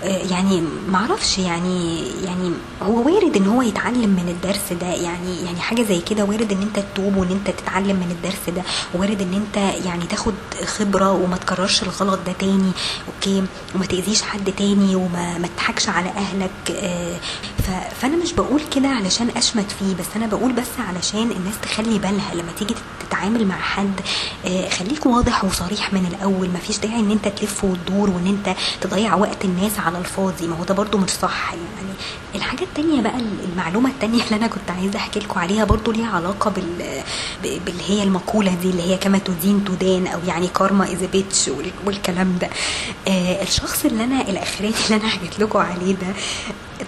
يعني 0.03 0.63
معرفش 0.89 1.39
يعني 1.39 2.03
يعني 2.25 2.53
هو 2.83 3.07
وارد 3.07 3.37
إن 3.37 3.47
هو 3.47 3.63
يتعلم 3.63 4.11
من 4.11 4.29
الدرس 4.29 4.73
ده 4.81 4.87
يعني 4.87 5.45
يعني 5.45 5.61
حاجة 5.61 5.83
زي 5.83 6.01
كده 6.01 6.25
وارد 6.25 6.53
إن 6.53 6.63
أنت 6.63 6.79
تتوب 6.79 7.17
وإن 7.17 7.31
أنت 7.31 7.51
تتعلم 7.51 7.97
من 7.97 8.11
الدرس 8.11 8.57
ده 8.57 8.63
وارد 8.95 9.23
إن 9.23 9.35
أنت 9.35 9.57
يعني 9.87 10.07
تاخد 10.07 10.35
خبرة 10.65 11.13
وما 11.13 11.37
تكررش 11.37 11.83
الغلط 11.83 12.19
ده 12.27 12.33
تاني 12.33 12.73
أوكي؟ 13.15 13.45
وما 13.75 13.87
تأذيش 13.87 14.23
حد 14.23 14.53
تاني 14.53 14.97
وما 14.97 15.39
ما 15.39 15.49
تضحكش 15.57 15.89
على 15.89 16.09
أهلك 16.09 16.77
آه، 16.77 17.17
فأنا 18.01 18.17
مش 18.17 18.33
بقول 18.33 18.61
كده 18.75 18.89
علشان 18.89 19.29
أشمت 19.37 19.71
فيه 19.79 19.95
بس 19.95 20.07
أنا 20.17 20.27
بقول 20.27 20.53
بس 20.53 20.69
علشان 20.89 21.31
الناس 21.31 21.55
تخلي 21.63 21.99
بالها 21.99 22.35
لما 22.35 22.53
تيجي 22.59 22.75
تتعامل 23.09 23.47
مع 23.47 23.57
حد 23.59 24.01
آه، 24.47 24.69
خليك 24.69 25.07
واضح 25.07 25.45
وصريح 25.45 25.93
من 25.93 26.07
الأول 26.15 26.49
مفيش 26.51 26.79
داعي 26.79 27.01
إن 27.01 27.11
أنت 27.11 27.29
تلف 27.29 27.65
وتدور 27.65 28.11
وإن 28.11 28.27
أنت 28.27 28.57
تضيع 28.81 29.15
وقت 29.15 29.45
الناس 29.45 29.79
على 29.89 29.99
الفاضي 29.99 30.47
ما 30.47 30.57
هو 30.57 30.65
ده 30.65 30.75
برضو 30.75 30.99
مش 30.99 31.11
صح. 31.11 31.53
يعني 31.53 31.93
الحاجة 32.35 32.63
التانية 32.63 33.01
بقى 33.01 33.15
المعلومة 33.53 33.89
التانية 33.91 34.23
اللي 34.25 34.37
أنا 34.37 34.47
كنت 34.47 34.71
عايزة 34.71 34.97
أحكي 34.99 35.21
لكم 35.21 35.41
عليها 35.41 35.65
برضو 35.65 35.93
ليها 35.93 36.11
علاقة 36.17 36.51
بال 36.51 37.03
باللي 37.43 37.83
هي 37.91 38.03
المقولة 38.03 38.55
دي 38.55 38.71
اللي 38.71 38.83
هي 38.83 38.97
كما 38.97 39.19
تدين 39.19 39.65
تدان 39.65 40.07
أو 40.07 40.19
يعني 40.27 40.47
karma 40.49 40.85
is 40.93 41.05
a 41.13 41.19
bitch 41.19 41.51
والكلام 41.87 42.39
ده. 42.41 42.49
آه 43.09 43.43
الشخص 43.43 43.85
اللي 43.85 44.05
أنا 44.05 44.21
الأخراني 44.21 44.75
اللي 44.85 44.97
أنا 45.01 45.09
حكيت 45.09 45.39
لكم 45.41 45.59
عليه 45.59 45.95
ده 45.95 46.07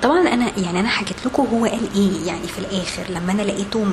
طبعا 0.02 0.20
أنا 0.20 0.58
يعني 0.58 0.80
أنا 0.80 0.88
حكيت 0.88 1.16
لكم 1.26 1.46
هو 1.52 1.64
قال 1.64 1.80
إيه 1.96 2.26
يعني 2.26 2.46
في 2.48 2.58
الآخر 2.58 3.02
لما 3.12 3.32
أنا 3.32 3.42
لقيته 3.42 3.86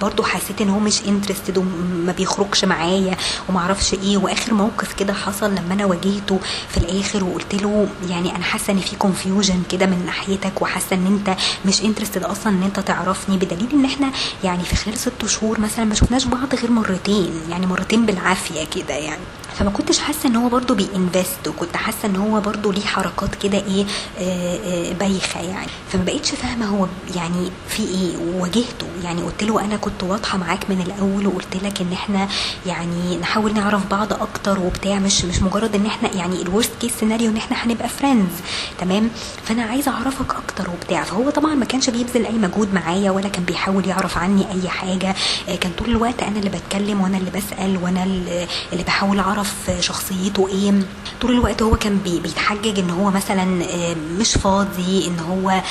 برضو 0.00 0.22
حسيت 0.22 0.60
إن 0.60 0.68
هو 0.68 0.78
مش 0.78 1.02
interested 1.08 1.58
وما 1.58 2.12
بيخرجش 2.12 2.64
معايا 2.64 3.16
وما 3.48 3.60
أعرفش 3.60 3.94
إيه. 3.94 4.16
وآخر 4.16 4.54
موقف 4.54 4.92
كده 4.94 5.12
حصل 5.14 5.50
لما 5.54 5.74
أنا 5.74 5.84
واجهته 5.86 6.40
في 6.68 6.76
الآخر 6.76 7.24
وقلت 7.24 7.54
له 7.54 7.86
يعني 8.10 8.36
أنا 8.36 8.44
حاسه 8.46 8.72
ان 8.72 8.78
في 8.80 8.96
confusion 8.96 9.62
كده 9.70 9.86
من 9.86 10.02
ناحيتك 10.06 10.62
وحاسة 10.62 10.96
إن 10.96 11.06
أنت 11.06 11.36
مش 11.66 11.82
interested 11.82 12.22
أصلا 12.24 12.52
إن 12.52 12.62
أنت 12.62 12.80
تعرفني 12.80 13.36
بدليل 13.36 13.68
إن 13.72 13.84
إحنا 13.84 14.12
يعني 14.44 14.64
في 14.64 14.76
خلال 14.76 14.98
ست 14.98 15.26
شهور 15.26 15.60
مثلا 15.60 15.84
ما 15.84 15.94
شفناش 15.94 16.24
بعض 16.24 16.54
غير 16.54 16.70
مرتين 16.70 17.40
يعني 17.50 17.66
مرتين 17.66 18.06
بالعافية 18.06 18.64
كده 18.64 18.94
يعني. 18.94 19.22
فما 19.54 19.70
كنتش 19.70 19.98
حاسة 19.98 20.28
إن 20.28 20.36
هو 20.36 20.48
برضو 20.48 20.74
بي 20.74 20.92
invest 20.92 21.48
وكنت 21.48 21.76
حاسة 21.76 21.98
إن 22.04 22.16
هو 22.16 22.40
برضو 22.40 22.72
ليه 22.72 22.80
حركات 22.86 23.34
كده 23.34 23.58
إيه 23.58 23.84
آه، 24.18 24.56
آه، 24.56 24.92
بايخة 24.92 25.40
يعني. 25.40 25.68
فما 25.92 26.04
بقتش 26.04 26.30
فاهمة 26.30 26.66
هو 26.66 26.86
يعني 27.16 27.50
في 27.68 27.82
إيه 27.82 28.16
وواجهته 28.16 28.86
يعني. 29.04 29.22
قلت 29.22 29.42
له 29.42 29.64
أنا 29.64 29.76
كنت 29.76 30.02
واضحة 30.02 30.38
معاك 30.38 30.70
من 30.70 30.80
الأول 30.80 31.26
وقلت 31.26 31.56
لك 31.62 31.80
إن 31.80 31.92
إحنا 31.92 32.28
يعني 32.66 33.16
نحاول 33.16 33.54
نعرف 33.54 33.86
بعض 33.90 34.12
أكتر 34.12 34.60
وبتاع. 34.60 34.98
مش 34.98 35.24
مش 35.24 35.42
مجرد 35.42 35.74
إن 35.74 35.86
إحنا 35.86 36.12
يعني 36.14 36.42
ال 36.42 36.47
worst 36.47 36.70
case 36.80 36.92
scenario 37.00 37.30
إن 37.30 37.36
إحنا 37.36 37.56
هنبقى 37.64 37.88
friends 37.88 38.32
تمام؟ 38.78 39.10
فأنا 39.44 39.62
عايزة 39.62 39.90
أعرفك 39.92 40.34
أكتر 40.34 40.70
وبتاع. 40.70 41.04
فهو 41.04 41.30
طبعا 41.30 41.54
ما 41.54 41.64
كانش 41.64 41.90
بيبذل 41.90 42.26
أي 42.26 42.32
مجهود 42.38 42.74
معايا 42.74 43.10
ولا 43.10 43.28
كان 43.28 43.44
بيحاول 43.44 43.86
يعرف 43.88 44.18
عني 44.18 44.46
أي 44.52 44.68
حاجة. 44.68 45.14
آه، 45.48 45.56
كان 45.56 45.72
طول 45.78 45.90
الوقت 45.90 46.22
أنا 46.22 46.38
اللي 46.38 46.50
بتكلم 46.50 47.00
وأنا 47.00 47.16
اللي 47.18 47.30
بسأل 47.30 47.76
وأنا 47.82 48.04
اللي 48.04 48.82
بحاول 48.86 49.18
أعرف 49.18 49.45
شخصيته 49.80 50.48
إيه. 50.48 50.72
طول 51.20 51.32
الوقت 51.32 51.62
هو 51.62 51.76
كان 51.76 51.98
بيتحجج 51.98 52.78
ان 52.78 52.90
هو 52.90 53.10
مثلا 53.10 53.64
آه، 53.64 53.96
مش 54.18 54.34
فاضي 54.34 55.06
ان 55.06 55.18
هو 55.18 55.62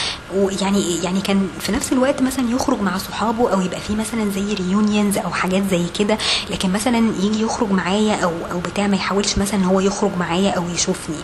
يعني 0.61 1.03
يعني 1.03 1.21
كان 1.21 1.47
في 1.59 1.71
نفس 1.71 1.93
الوقت 1.93 2.21
مثلا 2.21 2.49
يخرج 2.49 2.81
مع 2.81 2.97
صحابه 2.97 3.51
أو 3.53 3.61
يبقى 3.61 3.79
في 3.79 3.95
مثلا 3.95 4.29
زي 4.31 4.53
reunions 4.53 5.17
أو 5.17 5.29
حاجات 5.31 5.63
زي 5.71 5.83
كده. 5.99 6.17
لكن 6.49 6.71
مثلا 6.73 7.11
يجي 7.19 7.41
يخرج 7.41 7.71
معايا 7.71 8.15
أو 8.15 8.31
أو 8.51 8.59
بتاع 8.59 8.87
ما 8.87 8.95
يحاولش 8.95 9.37
مثلا 9.37 9.65
هو 9.65 9.79
يخرج 9.79 10.11
معايا 10.19 10.51
أو 10.51 10.63
يشوفني. 10.69 11.15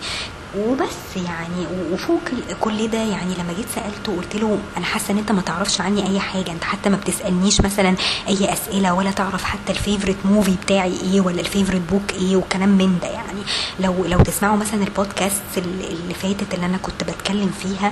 وبس 0.57 1.15
يعني 1.15 1.65
وفوق 1.93 2.21
كل 2.61 2.87
ده 2.87 2.97
يعني 2.97 3.33
لما 3.33 3.53
جيت 3.57 3.65
سألته 3.75 4.15
قلت 4.17 4.35
له 4.35 4.59
أنا 4.77 4.85
حاسة 4.85 5.11
إن 5.13 5.17
أنت 5.17 5.31
ما 5.31 5.41
تعرفش 5.41 5.81
عني 5.81 6.09
أي 6.09 6.19
حاجة 6.19 6.51
أنت 6.51 6.63
حتى 6.63 6.89
ما 6.89 6.97
بتسألنيش 6.97 7.61
مثلا 7.61 7.95
أي 8.27 8.53
أسئلة 8.53 8.93
ولا 8.93 9.11
تعرف 9.11 9.43
حتى 9.43 9.71
ال 9.71 9.76
favorite 9.76 10.17
movie 10.25 10.55
بتاعي 10.65 10.93
إيه 11.03 11.21
ولا 11.21 11.41
ال 11.41 11.46
favorite 11.46 11.81
book 11.91 12.13
إيه 12.13 12.35
وكلام 12.35 12.69
من 12.69 12.99
ده 13.01 13.07
يعني. 13.07 13.41
لو 13.79 14.05
لو 14.05 14.19
تسمعوا 14.19 14.57
مثلا 14.57 14.83
البودكاست 14.83 15.41
اللي 15.57 16.13
فاتت 16.13 16.53
اللي 16.53 16.65
أنا 16.65 16.77
كنت 16.77 17.03
بتكلم 17.03 17.51
فيها 17.61 17.91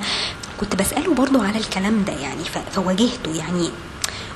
كنت 0.60 0.76
بسأله 0.76 1.14
برضو 1.14 1.42
على 1.42 1.58
الكلام 1.58 2.04
ده 2.04 2.14
يعني 2.14 2.44
فواجهته 2.72 3.32
يعني. 3.36 3.70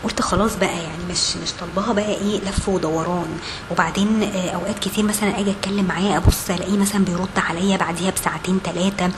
قلت 0.03 0.21
خلاص 0.21 0.55
بقى 0.55 0.77
يعني 0.77 1.03
مش 1.11 1.37
مش 1.43 1.51
طالباها 1.59 1.93
بقى 1.93 2.09
إيه 2.15 2.39
لف 2.39 2.69
ودوران. 2.69 3.37
وبعدين 3.71 4.23
آه، 4.23 4.49
أوقات 4.49 4.79
كتير 4.79 5.03
مثلا 5.03 5.39
أجي 5.39 5.51
أتكلم 5.51 5.85
معاه 5.85 6.17
أبص 6.17 6.49
ألاقيه 6.49 6.77
مثلا 6.77 7.05
بيرد 7.05 7.37
عليا 7.37 7.77
بعديها 7.77 8.11
بساعتين 8.11 8.59
ثلاثة 8.63 9.11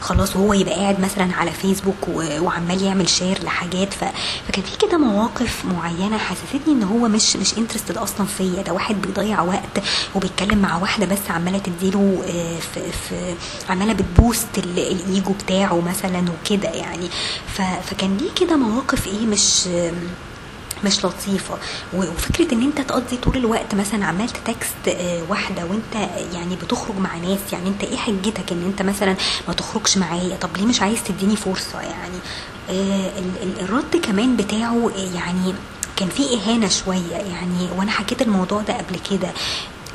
خلاص 0.00 0.36
وهو 0.36 0.52
يبقى 0.54 0.74
قاعد 0.74 1.00
مثلا 1.00 1.34
على 1.34 1.50
فيسبوك 1.50 2.08
وعمال 2.40 2.82
يعمل 2.82 3.08
share 3.08 3.44
لحاجات. 3.44 3.94
فكان 3.94 4.64
في 4.64 4.86
كده 4.86 4.98
مواقف 4.98 5.64
معينة 5.64 6.18
حسستني 6.18 6.72
إن 6.74 6.82
هو 6.82 7.08
مش 7.08 7.36
مش 7.36 7.58
interested 7.58 7.96
أصلا 7.98 8.26
فيا. 8.26 8.62
ده 8.62 8.72
واحد 8.72 9.02
بيضيع 9.02 9.42
وقت 9.42 9.82
وبيتكلم 10.14 10.58
مع 10.58 10.76
واحدة 10.76 11.06
بس 11.06 11.18
عمالة 11.30 11.58
تديله 11.58 12.22
آه، 12.26 12.58
في, 12.74 12.92
في 13.08 13.34
عمالة 13.72 13.92
بت 13.92 14.11
boost 14.11 14.58
ال 14.58 14.77
ego 14.77 15.32
بتاعه 15.32 15.80
مثلا 15.80 16.24
وكده 16.30 16.68
يعني. 16.68 17.08
فكان 17.84 18.16
ليه 18.16 18.30
كده 18.46 18.56
مواقف 18.56 19.06
إيه 19.06 19.26
مش 19.26 19.68
مش 20.84 21.04
لطيفة. 21.04 21.58
وفكرة 21.94 22.54
إن 22.54 22.62
أنت 22.62 22.80
تقضي 22.80 23.16
طول 23.16 23.36
الوقت 23.36 23.74
مثلا 23.74 24.04
عمال 24.04 24.28
text 24.28 24.88
آه، 24.88 25.22
واحدة 25.28 25.64
وأنت 25.64 26.10
يعني 26.34 26.56
بتخرج 26.56 26.96
مع 26.98 27.16
ناس 27.16 27.38
يعني 27.52 27.68
أنت 27.68 27.84
إيه 27.84 27.96
حجتك 27.96 28.52
إن 28.52 28.62
أنت 28.64 28.82
مثلا 28.82 29.16
ما 29.48 29.54
تخرجش 29.54 29.98
معايا؟ 29.98 30.36
طب 30.36 30.56
ليه 30.56 30.66
مش 30.66 30.82
عايز 30.82 30.98
تديني 31.04 31.36
فرصة 31.36 31.80
يعني؟ 31.80 32.18
آه، 32.70 33.10
الرد 33.60 33.96
كمان 33.96 34.36
بتاعه 34.36 34.90
يعني 35.14 35.54
كان 35.96 36.08
في 36.08 36.22
إهانة 36.34 36.68
شوية 36.68 37.12
يعني 37.16 37.68
وأنا 37.76 37.90
حكيت 37.90 38.22
الموضوع 38.22 38.60
ده 38.62 38.74
قبل 38.78 38.98
كده. 39.10 39.30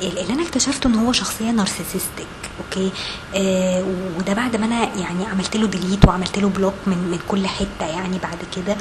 اللي 0.02 0.32
أنا 0.32 0.42
اكتشفته 0.42 0.86
إن 0.88 0.94
هو 0.94 1.12
شخصية 1.12 1.50
narcissistic 1.50 2.26
okay؟ 2.64 2.90
آه 3.34 3.84
وده 4.18 4.32
بعد 4.34 4.56
ما 4.56 4.66
أنا 4.66 4.94
يعني 4.96 5.26
عملت 5.26 5.56
له 5.56 5.66
delete 5.66 6.04
وعملت 6.08 6.38
له 6.38 6.48
block 6.48 6.74
من 6.86 6.96
من 7.10 7.18
كل 7.28 7.46
حتة 7.46 7.86
يعني 7.86 8.18
بعد 8.18 8.38
كده 8.56 8.76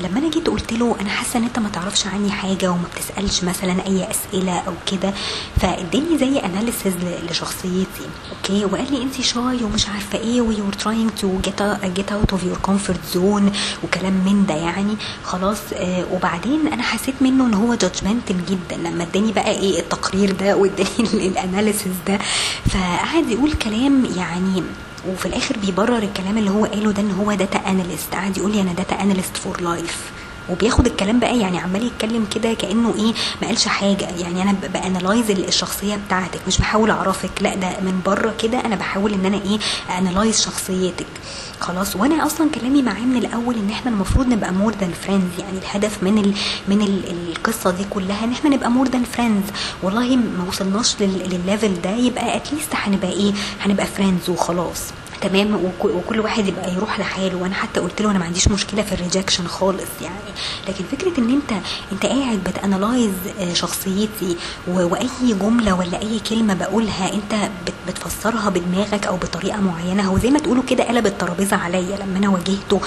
لما 0.00 0.18
أنا 0.18 0.30
جيت 0.30 0.46
قلت 0.48 0.72
له 0.72 0.96
أنا 1.00 1.08
حاسة 1.10 1.38
إن 1.38 1.44
أنت 1.44 1.58
ما 1.58 1.68
تعرفش 1.68 2.06
عني 2.06 2.30
حاجة 2.30 2.70
وما 2.70 2.84
بتسألش 2.96 3.44
مثلا 3.44 3.86
أي 3.86 4.10
أسئلة 4.10 4.58
أو 4.58 4.72
كده 4.92 5.12
فاداني 5.60 6.18
زي 6.18 6.38
analysis 6.38 6.94
لشخصيتي 7.30 8.02
okay؟ 8.36 8.64
وقال 8.64 8.92
لي 8.92 9.02
انت 9.02 9.20
shy 9.20 9.64
ومش 9.64 9.88
عارفة 9.88 10.18
إيه 10.18 10.40
و 10.40 10.45
you're 10.45 10.72
trying 10.72 11.10
to 11.20 11.38
get 11.94 12.12
out 12.12 12.30
of 12.32 12.42
your 12.44 12.56
comfort 12.58 13.00
zone 13.14 13.52
وكلام 13.84 14.12
من 14.12 14.46
ده 14.48 14.54
يعني. 14.54 14.96
خلاص 15.24 15.58
آه 15.74 16.04
وبعدين 16.12 16.66
أنا 16.72 16.82
حسيت 16.82 17.14
منه 17.20 17.46
إن 17.46 17.54
هو 17.54 17.74
judgmental 17.74 18.46
جدا 18.46 18.76
لما 18.76 19.02
اداني 19.04 19.32
بقى 19.32 19.50
إيه 19.50 19.80
التقرير 19.80 20.32
ده 20.32 20.55
واداني 20.56 21.28
ال 21.28 21.35
analysis 21.35 21.92
ده. 22.08 22.18
فقعد 22.70 23.30
يقول 23.30 23.52
كلام 23.52 24.04
يعني 24.16 24.62
وفي 25.08 25.26
الآخر 25.26 25.56
بيبرر 25.58 25.98
الكلام 25.98 26.38
اللي 26.38 26.50
هو 26.50 26.64
قاله 26.64 26.92
ده 26.92 27.02
إن 27.02 27.10
هو 27.10 27.32
data 27.32 27.58
analyst 27.70 28.12
قاعد 28.12 28.36
يقول 28.38 28.52
لي 28.52 28.60
أنا 28.60 28.72
data 28.72 29.02
analyst 29.02 29.36
for 29.36 29.60
life 29.60 30.10
وبياخد 30.50 30.86
الكلام 30.86 31.20
بقى 31.20 31.38
يعني 31.38 31.58
عمال 31.58 31.86
يتكلم 31.86 32.26
كده 32.34 32.54
كأنه 32.54 32.94
إيه 32.94 33.12
ما 33.42 33.46
قالش 33.48 33.68
حاجة. 33.68 34.08
يعني 34.18 34.42
أنا 34.42 34.52
ب 34.74 34.81
analyze 34.81 35.30
الشخصية 35.30 35.96
بتاعتك 36.06 36.40
مش 36.46 36.58
بحاول 36.58 36.90
أعرفك. 36.90 37.30
لا 37.40 37.54
ده 37.54 37.68
من 37.80 38.00
بره 38.06 38.34
كده 38.42 38.60
أنا 38.64 38.76
بحاول 38.76 39.12
إن 39.12 39.26
أنا 39.26 39.36
إيه 39.36 39.58
analyze 39.98 40.40
شخصيتك. 40.40 41.06
خلاص. 41.60 41.96
وأنا 41.96 42.26
أصلا 42.26 42.50
كلامي 42.50 42.82
معاه 42.82 43.00
من 43.04 43.16
الأول 43.16 43.54
إن 43.54 43.70
إحنا 43.70 43.90
المفروض 43.90 44.26
نبقى 44.26 44.52
more 44.52 44.72
than 44.74 44.92
friends 44.92 45.30
يعني 45.38 45.58
الهدف 45.58 46.02
من 46.02 46.18
ال 46.18 46.34
من 46.68 46.82
ال 46.82 47.10
القصة 47.10 47.70
دي 47.70 47.84
كلها 47.90 48.24
إن 48.24 48.32
إحنا 48.32 48.50
نبقى 48.50 48.70
more 48.70 48.88
than 48.88 49.04
friends 49.04 49.46
والله 49.82 50.16
ما 50.16 50.44
وصلناش 50.48 50.96
للل 51.00 51.30
level 51.30 51.80
ده. 51.82 51.90
يبقى 51.90 52.36
at 52.36 52.45
least 52.45 52.68
هنبقى 52.74 53.12
إيه؟ 53.12 53.32
هنبقى 53.60 53.86
friends 53.86 54.30
وخلاص. 54.30 54.80
تمام 55.20 55.72
وكل 55.82 56.20
واحد 56.20 56.46
يبقى 56.48 56.72
يروح 56.74 57.00
لحاله. 57.00 57.36
وأنا 57.36 57.54
حتى 57.54 57.80
قلت 57.80 58.02
له 58.02 58.10
أنا 58.10 58.18
ما 58.18 58.24
عنديش 58.24 58.48
مشكلة 58.48 58.82
في 58.82 58.92
ال 58.92 58.97
rejection 58.97 59.46
خالص 59.46 59.88
يعني. 60.02 60.16
لكن 60.68 60.84
فكرة 60.92 61.20
إن 61.20 61.30
أنت 61.30 61.62
أنت 61.92 62.06
قاعد 62.06 62.38
بت 62.44 62.59
analyze 62.59 63.12
شخصيتي 63.52 64.36
وأي 64.68 65.08
جملة 65.22 65.74
ولا 65.74 66.00
أي 66.02 66.18
كلمة 66.28 66.54
بقولها 66.54 67.12
أنت 67.14 67.50
بتفسرها 67.88 68.48
بدماغك 68.50 69.06
أو 69.06 69.16
بطريقة 69.16 69.60
معينة 69.60 70.02
هو 70.02 70.18
زي 70.18 70.30
ما 70.30 70.38
تقولوا 70.38 70.62
كده 70.68 70.84
قلب 70.84 71.06
الترابيزة 71.06 71.56
عليا. 71.56 71.96
لما 71.96 72.18
أنا 72.18 72.28
واجهته 72.28 72.80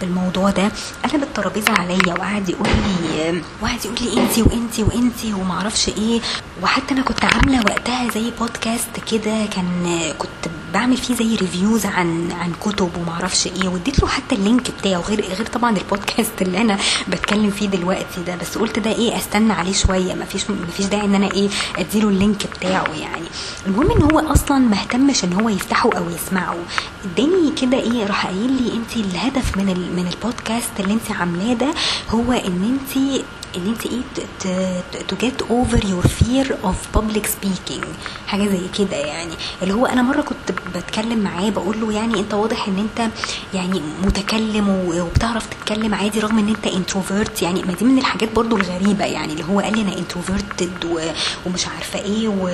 بالموضوع 0.00 0.50
ده 0.50 0.72
قلب 1.12 1.22
الترابيزة 1.22 1.72
عليا 1.72 2.14
وقعد 2.14 2.48
يقول 2.48 2.68
لي 2.68 3.42
وقعد 3.62 3.84
يقول 3.84 3.96
لي 4.00 4.20
أنت 4.22 4.38
وأنت 4.38 4.80
وأنت 4.80 5.24
وما 5.40 5.54
أعرفش 5.54 5.88
إيه. 5.88 6.20
وحتى 6.62 6.94
أنا 6.94 7.02
كنت 7.02 7.24
عاملة 7.24 7.58
وقتها 7.60 8.10
زي 8.10 8.30
بودكاست 8.40 8.90
كده 9.12 9.46
كان 9.46 10.00
كنت 10.18 10.30
بعمل 10.74 10.96
فيه 10.96 11.09
زي 11.14 11.34
reviews 11.36 11.86
عن 11.86 12.32
عن 12.32 12.52
كتب 12.60 12.90
وما 12.96 13.12
أعرفش 13.12 13.46
إيه. 13.46 13.68
واديت 13.68 14.00
له 14.02 14.08
حتى 14.08 14.34
ال 14.34 14.41
link 14.41 14.70
بتاعه 14.80 15.00
غير 15.00 15.20
غير 15.24 15.46
طبعا 15.46 15.76
البودكاست 15.76 16.42
اللي 16.42 16.60
أنا 16.60 16.78
بتكلم 17.08 17.50
فيه 17.50 17.66
دلوقتي 17.68 18.22
ده. 18.26 18.36
بس 18.36 18.58
قلت 18.58 18.78
ده 18.78 18.92
إيه 18.92 19.16
أستنى 19.16 19.52
عليه 19.52 19.72
شوية. 19.72 20.14
ما 20.14 20.24
فيش 20.24 20.50
ما 20.50 20.66
فيش 20.76 20.86
داعي 20.86 21.04
إن 21.04 21.14
أنا 21.14 21.30
إيه 21.32 21.48
أديله 21.76 22.08
ال 22.08 22.16
link 22.16 22.46
بتاعه 22.46 22.88
يعني. 23.00 23.26
المهم 23.66 23.90
إن 23.90 24.02
هو 24.12 24.18
أصلا 24.32 24.58
ما 24.58 24.76
اهتمش 24.76 25.24
إن 25.24 25.32
هو 25.32 25.48
يفتحه 25.48 25.90
أو 25.96 26.10
يسمعه. 26.10 26.56
اداني 27.04 27.52
كده 27.62 27.78
إيه 27.78 28.06
راح 28.06 28.26
قايل 28.26 28.52
لي 28.62 28.72
انت 28.72 28.96
الهدف 28.96 29.56
من 29.56 29.66
من 29.66 30.06
البودكاست 30.14 30.70
اللي 30.80 30.92
انت 30.94 31.10
عاملاه 31.10 31.54
ده 31.54 31.74
هو 32.10 32.32
إن 32.32 32.78
انت 32.78 33.22
ان 33.56 33.66
انت 33.66 33.86
إيه 33.86 34.82
to 35.08 35.16
get 35.16 35.42
over 35.42 35.84
your 35.88 36.06
fear 36.06 36.56
of 36.64 36.76
public 36.94 37.26
speaking 37.26 37.84
حاجة 38.26 38.48
زي 38.48 38.60
كده 38.78 38.96
يعني. 38.96 39.32
اللي 39.62 39.74
هو 39.74 39.86
أنا 39.86 40.02
مرة 40.02 40.20
كنت 40.20 40.52
بتكلم 40.76 41.18
معاه 41.18 41.50
بقول 41.50 41.80
له 41.80 41.92
يعني 41.92 42.20
أنت 42.20 42.34
واضح 42.34 42.68
إن 42.68 42.78
أنت 42.78 43.10
يعني 43.54 43.82
متكلم 44.04 44.68
وبتعرف 44.68 45.46
تتكلم 45.46 45.94
عادي 45.94 46.20
رغم 46.20 46.38
إن 46.38 46.48
أنت 46.48 46.66
introvert 46.66 47.42
يعني. 47.42 47.62
ما 47.62 47.72
دي 47.72 47.84
من 47.84 47.98
الحاجات 47.98 48.32
برضو 48.32 48.56
الغريبة 48.56 49.04
يعني. 49.04 49.32
اللي 49.32 49.44
هو 49.44 49.60
قال 49.60 49.76
لي 49.76 49.82
أنا 49.82 49.98
introverted 49.98 51.04
ومش 51.46 51.66
عارفة 51.68 51.98
إيه 51.98 52.28
و 52.28 52.50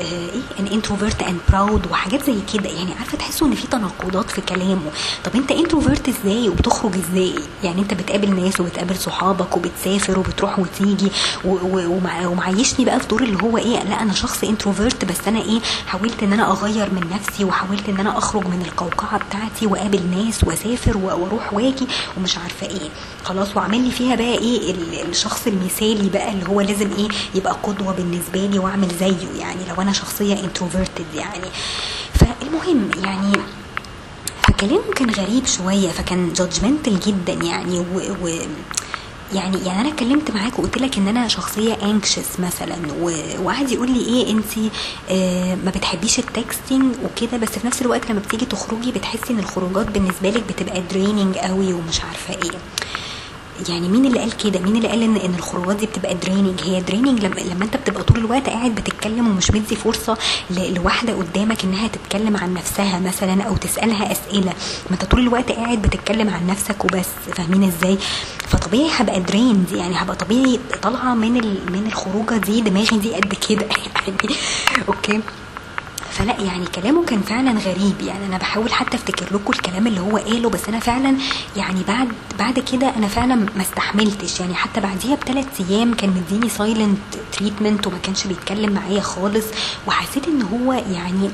إيه 0.00 0.30
an 0.60 0.66
introvert 0.66 1.22
and 1.22 1.38
proud 1.50 1.86
وحاجات 1.90 2.24
زي 2.26 2.34
كده. 2.54 2.70
يعني 2.70 2.92
عارفة 2.98 3.18
تحسوا 3.18 3.46
إن 3.46 3.54
في 3.54 3.66
تناقضات 3.66 4.30
في 4.30 4.40
كلامه. 4.40 4.90
طب 5.24 5.34
أنت 5.36 5.50
introvert 5.52 6.08
إزاي 6.08 6.48
وبتخرج 6.48 6.92
إزاي؟ 6.96 7.34
يعني 7.64 7.82
أنت 7.82 7.94
بتقابل 7.94 8.42
ناس 8.44 8.60
وبتقابل 8.60 8.96
صحابك 8.96 9.56
وبتسافر 9.56 10.18
وبتروح 10.18 10.58
وتيجي 10.58 11.08
ومعيشني 11.44 12.84
بقى 12.84 13.00
في 13.00 13.06
دور 13.08 13.22
اللي 13.22 13.42
هو 13.42 13.58
إيه 13.58 13.82
لا 13.82 14.02
أنا 14.02 14.12
شخص 14.12 14.44
introvert 14.44 15.04
بس 15.04 15.16
أنا 15.28 15.38
إيه 15.42 15.60
حاولت 15.86 16.22
إن 16.22 16.32
أنا 16.32 16.50
أغير 16.50 16.90
من 16.94 17.10
نفسي 17.12 17.44
وحاولت 17.44 17.88
إن 17.88 17.96
أنا 18.00 18.18
أخرج 18.18 18.46
من 18.46 18.62
القوقعة 18.66 19.18
بتاعتي 19.28 19.66
وأقابل 19.66 20.00
ناس 20.10 20.44
وأسافر 20.44 20.96
وأروح 20.96 21.52
واجي 21.54 21.86
ومش 22.16 22.38
عارفة 22.38 22.66
إيه. 22.66 22.88
خلاص 23.24 23.56
وعامل 23.56 23.80
لي 23.84 23.90
فيها 23.90 24.14
بقى 24.14 24.38
إيه 24.38 24.74
الشخص 25.08 25.46
المثالي 25.46 26.08
بقى 26.10 26.32
اللي 26.32 26.48
هو 26.48 26.60
لازم 26.60 26.90
إيه 26.98 27.08
يبقى 27.34 27.56
قدوة 27.62 27.92
بالنسبة 27.92 28.46
لي 28.46 28.58
وأعمل 28.58 28.88
زيه. 29.00 29.40
يعني 29.40 29.60
لو 29.68 29.82
أنا 29.82 29.89
شخصية 29.92 30.44
introverted 30.44 31.14
يعني. 31.14 31.46
فالمهم 32.14 32.90
يعني 33.04 33.32
فكلامه 34.42 34.92
كان 34.96 35.10
غريب 35.10 35.46
شوية 35.46 35.88
فكان 35.88 36.32
judgmental 36.32 37.00
جدا 37.00 37.32
يعني 37.32 37.78
و, 37.78 38.00
و 38.22 38.28
يعني 39.34 39.58
يعني 39.66 39.80
أنا 39.80 39.88
اتكلمت 39.88 40.30
معاك 40.30 40.58
وقلت 40.58 40.78
لك 40.78 40.98
إن 40.98 41.08
أنا 41.08 41.28
شخصية 41.28 41.74
anxious 41.82 42.40
مثلا 42.40 42.76
وقعد 43.42 43.70
يقول 43.70 43.90
لي 43.90 44.00
إيه 44.06 44.30
انت 44.30 44.72
آه 45.10 45.54
ما 45.54 45.70
بتحبيش 45.70 46.18
ال 46.18 46.27
texting 46.27 46.94
وكده 47.04 47.36
بس 47.38 47.48
في 47.48 47.66
نفس 47.66 47.82
الوقت 47.82 48.10
لما 48.10 48.20
بتيجي 48.20 48.44
تخرجي 48.46 48.92
بتحسي 48.92 49.32
إن 49.32 49.38
الخروجات 49.38 49.86
بالنسبة 49.90 50.30
لك 50.30 50.42
بتبقى 50.48 50.82
draining 50.90 51.36
قوي 51.36 51.72
ومش 51.72 52.00
عارفة 52.00 52.34
إيه. 52.34 52.58
يعني 53.68 53.88
مين 53.88 54.06
اللي 54.06 54.18
قال 54.18 54.36
كده؟ 54.36 54.60
مين 54.60 54.76
اللي 54.76 54.88
قال 54.88 55.02
ان 55.02 55.16
إن 55.16 55.34
الخروجات 55.34 55.76
دي 55.76 55.86
بتبقى 55.86 56.14
draining 56.14 56.60
هي 56.64 56.80
draining 56.80 57.24
لما, 57.24 57.40
لما 57.40 57.64
أنت 57.64 57.76
بتبقى 57.76 58.02
طول 58.02 58.18
الوقت 58.18 58.48
قاعد 58.48 58.74
بتتكلم 58.74 59.28
ومش 59.28 59.50
مدي 59.50 59.76
فرصة 59.76 60.18
لواحدة 60.50 61.12
قدامك 61.14 61.64
إنها 61.64 61.88
تتكلم 61.88 62.36
عن 62.36 62.54
نفسها 62.54 62.98
مثلا 63.00 63.42
أو 63.42 63.56
تسألها 63.56 64.12
أسئلة. 64.12 64.52
ما 64.90 64.92
أنت 64.92 65.04
طول 65.04 65.20
الوقت 65.20 65.52
قاعد 65.52 65.82
بتتكلم 65.82 66.30
عن 66.30 66.46
نفسك 66.46 66.84
وبس. 66.84 67.06
فاهمين 67.36 67.64
إزاي؟ 67.64 67.98
فطبيعي 68.48 68.90
هبقى 68.96 69.20
drained 69.20 69.72
يعني 69.72 70.02
هبقى 70.02 70.16
طبيعي 70.16 70.60
طالعة 70.82 71.14
من 71.14 71.32
من 71.72 71.86
الخروجة 71.86 72.36
دي 72.36 72.60
دماغي 72.60 72.98
دي 72.98 73.14
قد 73.14 73.34
كده. 73.48 73.66
يعني 74.06 74.34
okay 74.88 75.20
فلا 76.20 76.40
يعني 76.40 76.66
كلامه 76.66 77.04
كان 77.04 77.20
فعلا 77.20 77.50
غريب. 77.58 78.00
يعني 78.00 78.26
أنا 78.26 78.38
بحاول 78.38 78.72
حتى 78.72 78.96
أفتكر 78.96 79.34
لكم 79.34 79.52
الكلام 79.52 79.86
اللي 79.86 80.00
هو 80.00 80.16
قاله 80.16 80.50
بس 80.50 80.68
أنا 80.68 80.78
فعلا 80.80 81.16
يعني 81.56 81.82
بعد 81.88 82.08
بعد 82.38 82.58
كده 82.58 82.96
أنا 82.96 83.08
فعلا 83.08 83.34
ما 83.34 83.62
استحملتش. 83.62 84.40
يعني 84.40 84.54
حتى 84.54 84.80
بعديها 84.80 85.14
بثلاث 85.16 85.46
أيام 85.70 85.94
كان 85.94 86.10
مديني 86.10 86.48
silent 86.48 86.98
treatment 87.32 87.86
وما 87.86 87.98
كانش 88.02 88.26
بيتكلم 88.26 88.72
معايا 88.72 89.00
خالص. 89.00 89.44
وحسيت 89.86 90.28
إن 90.28 90.42
هو 90.42 90.72
يعني 90.72 91.30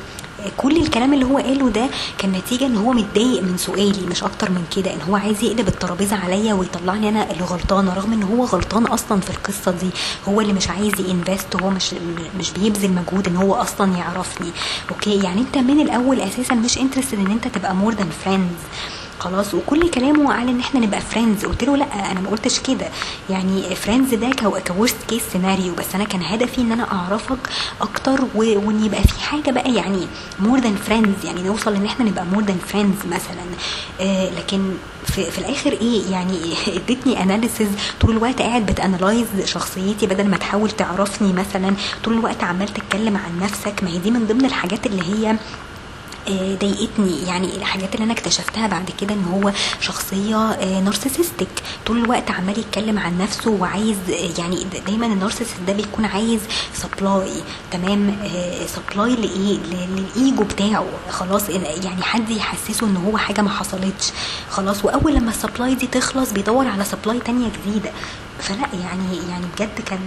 كل 0.57 0.77
الكلام 0.77 1.15
اللي 1.15 1.25
هو 1.25 1.39
قاله 1.39 1.69
ده 1.71 1.87
كان 2.19 2.33
نتيجة 2.33 2.67
إن 2.67 2.77
هو 2.77 2.93
متضايق 2.93 3.43
من 3.43 3.57
سؤالي 3.57 4.07
مش 4.11 4.23
أكتر 4.23 4.51
من 4.51 4.65
كده 4.77 4.95
إن 4.95 5.01
هو 5.09 5.17
عايز 5.17 5.45
يقلب 5.45 5.69
الترابيزة 5.69 6.17
عليا 6.17 6.55
ويطلعني 6.55 7.09
أنا 7.09 7.31
اللي 7.31 7.45
غلطانة 7.45 7.95
رغم 7.95 8.13
إن 8.13 8.23
هو 8.23 8.45
غلطان 8.45 8.85
أصلا 8.87 9.21
في 9.21 9.31
القصة 9.31 9.71
دي. 9.71 9.91
هو 10.29 10.41
اللي 10.41 10.53
مش 10.53 10.69
عايز 10.71 11.01
ي 11.01 11.10
invest 11.10 11.63
هو 11.63 11.71
مش 11.71 11.95
مش 12.39 12.51
بيبذل 12.51 12.91
مجهود 12.93 13.29
إن 13.29 13.37
هو 13.37 13.55
أصلا 13.55 13.97
يعرفني. 13.97 14.51
okay؟ 14.91 15.23
يعني 15.23 15.41
أنت 15.41 15.59
من 15.59 15.81
الأول 15.81 16.21
أساسا 16.21 16.55
مش 16.55 16.79
interested 16.79 17.19
إن 17.19 17.31
أنت 17.31 17.49
تبقى 17.49 17.75
more 17.75 17.95
than 17.95 18.11
friends 18.25 18.57
خلاص 19.19 19.55
وكل 19.55 19.91
كلامه 19.91 20.35
قال 20.37 20.49
إن 20.49 20.61
إحنا 20.61 20.81
نبقى 20.81 21.01
friends 21.01 21.45
قلت 21.47 21.65
له 21.65 21.77
لأ 21.77 22.11
أنا 22.13 22.21
ما 22.21 22.31
قلتش 22.31 22.59
كده. 22.61 22.89
يعني 23.31 23.75
friends 23.75 24.15
ده 24.15 24.31
ك 24.69 24.73
worst 24.73 24.97
case 25.09 25.23
scenario 25.33 25.75
بس 25.75 25.95
أنا 25.95 26.05
كان 26.05 26.23
هدفي 26.23 26.61
إن 26.61 26.73
أنا 26.73 26.93
أعرفك 26.93 27.39
أكتر 27.81 28.21
وإن 28.35 28.85
يبقى 28.85 29.03
في 29.03 29.21
حاجة 29.21 29.51
بقى 29.51 29.75
يعني 29.75 30.07
more 30.41 30.59
than 30.61 30.77
friends 30.77 31.25
يعني 31.25 31.43
نوصل 31.43 31.75
إن 31.75 31.85
إحنا 31.85 32.05
نبقى 32.05 32.25
more 32.25 32.43
than 32.43 32.59
friends 32.59 32.99
مثلا. 33.07 33.45
آه 34.01 34.31
لكن 34.31 34.71
في, 35.07 35.31
في 35.31 35.39
الآخر 35.39 35.73
إيه؟ 35.73 36.11
يعني 36.11 36.39
إدتني 36.77 37.23
analysis 37.23 37.69
طول 38.01 38.11
الوقت 38.11 38.43
قاعد 38.43 38.67
بت 38.67 38.80
analyze 38.80 39.27
شخصيتي 39.45 40.07
بدل 40.07 40.29
ما 40.29 40.37
تحاول 40.37 40.71
تعرفني 40.71 41.33
مثلا. 41.33 41.75
طول 42.05 42.15
الوقت 42.15 42.45
عمال 42.45 42.69
تتكلم 42.69 43.17
عن 43.17 43.41
نفسك. 43.41 43.83
ما 43.83 43.89
هي 43.91 43.99
دي 43.99 44.11
من 44.11 44.27
ضمن 44.27 44.45
الحاجات 44.45 44.87
اللي 44.87 45.03
هي 45.03 45.37
ضايقتني. 46.61 47.23
يعني 47.27 47.57
الحاجات 47.57 47.95
اللي 47.95 48.05
أنا 48.05 48.13
اكتشفتها 48.13 48.67
بعد 48.67 48.91
كده 49.01 49.15
إن 49.15 49.25
هو 49.25 49.53
شخصية 49.81 50.57
narcissistic 50.81 51.49
طول 51.87 51.99
الوقت 51.99 52.31
عمال 52.31 52.59
يتكلم 52.59 52.99
عن 52.99 53.19
نفسه 53.19 53.51
وعايز 53.51 53.97
يعني 54.39 54.67
دايما 54.87 55.07
ال 55.07 55.12
narcissist 55.12 55.61
ده 55.67 55.73
بيكون 55.73 56.05
عايز 56.05 56.41
supply 56.75 57.31
تمام؟ 57.71 58.17
supply 58.67 59.17
لإيه؟ 59.17 59.59
للايجو 59.59 60.45
بتاعه. 60.45 60.87
خلاص 61.11 61.49
يعني 61.85 62.03
حد 62.03 62.31
يحسسه 62.31 62.87
إن 62.87 62.97
هو 62.97 63.17
حاجة 63.19 63.41
ما 63.41 63.51
حصلتش. 63.51 64.11
خلاص 64.51 64.85
وأول 64.85 65.15
لما 65.15 65.31
ال 65.31 65.37
supply 65.37 65.75
دي 65.75 65.87
تخلص 65.87 66.33
بيدور 66.33 66.67
على 66.67 66.85
supply 66.85 67.19
تانية 67.21 67.49
جديدة. 67.49 67.91
فلأ 68.39 68.69
يعني 68.83 69.17
يعني 69.31 69.45
بجد 69.57 69.81
كان 69.87 69.99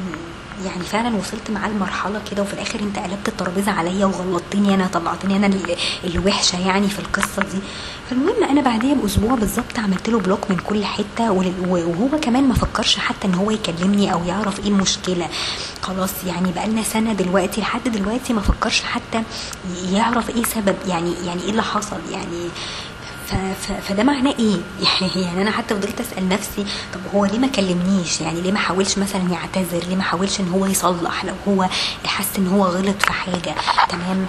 يعني 0.65 0.83
فعلا 0.83 1.15
وصلت 1.15 1.51
معاه 1.51 1.69
لمرحله 1.69 2.21
كده 2.31 2.41
وفي 2.43 2.53
الآخر 2.53 2.79
أنت 2.79 2.99
قلبت 2.99 3.27
الترابيزة 3.27 3.71
عليا 3.71 4.05
وغلطتني 4.05 4.73
أنا 4.75 4.87
طلعتني 4.93 5.35
أنا 5.35 5.47
اللي 6.03 6.19
وحشه 6.19 6.59
يعني 6.67 6.87
في 6.87 6.99
القصة 6.99 7.41
دي. 7.41 7.59
فالمهم 8.09 8.43
أنا 8.49 8.61
بعديها 8.61 8.93
بأسبوع 8.95 9.35
بالظبط 9.35 9.79
عملت 9.79 10.09
له 10.09 10.19
بلوك 10.19 10.39
من 10.51 10.57
كل 10.57 10.85
حتة 10.85 11.31
وهو 11.31 12.19
كمان 12.21 12.43
ما 12.43 12.53
فكرش 12.53 12.97
حتى 12.97 13.27
إن 13.27 13.33
هو 13.33 13.51
يكلمني 13.51 14.13
أو 14.13 14.23
يعرف 14.23 14.59
إيه 14.59 14.67
المشكلة. 14.67 15.27
خلاص 15.81 16.11
يعني 16.27 16.51
بقالنا 16.51 16.83
سنة 16.83 17.13
دلوقتي 17.13 17.61
لحد 17.61 17.83
دلوقتي 17.87 18.33
ما 18.33 18.41
فكرش 18.41 18.81
حتى 18.81 19.23
يعرف 19.91 20.29
إيه 20.29 20.43
سبب 20.43 20.75
يعني 20.87 21.13
يعني 21.25 21.41
إيه 21.43 21.49
اللي 21.49 21.63
حصل 21.63 21.97
يعني. 22.11 22.49
فده 23.87 24.03
معناه 24.03 24.33
إيه؟ 24.39 24.57
يعني 25.23 25.41
أنا 25.41 25.51
حتى 25.51 25.75
فضلت 25.75 26.01
أسأل 26.01 26.29
نفسي 26.29 26.65
طب 26.93 26.99
هو 27.15 27.25
ليه 27.25 27.39
ما 27.39 27.47
كلمنيش؟ 27.47 28.21
يعني 28.21 28.41
ليه 28.41 28.51
ما 28.51 28.59
حاولش 28.59 28.97
مثلا 28.97 29.21
يعتذر؟ 29.31 29.83
ليه 29.89 29.95
ما 29.95 30.03
حاولش 30.03 30.39
إن 30.39 30.49
هو 30.49 30.65
يصلح؟ 30.65 31.25
لو 31.25 31.33
هو 31.47 31.69
حس 32.05 32.37
إن 32.37 32.47
هو 32.47 32.65
غلط 32.65 33.01
في 33.01 33.13
حاجة 33.13 33.55
تمام؟ 33.89 34.25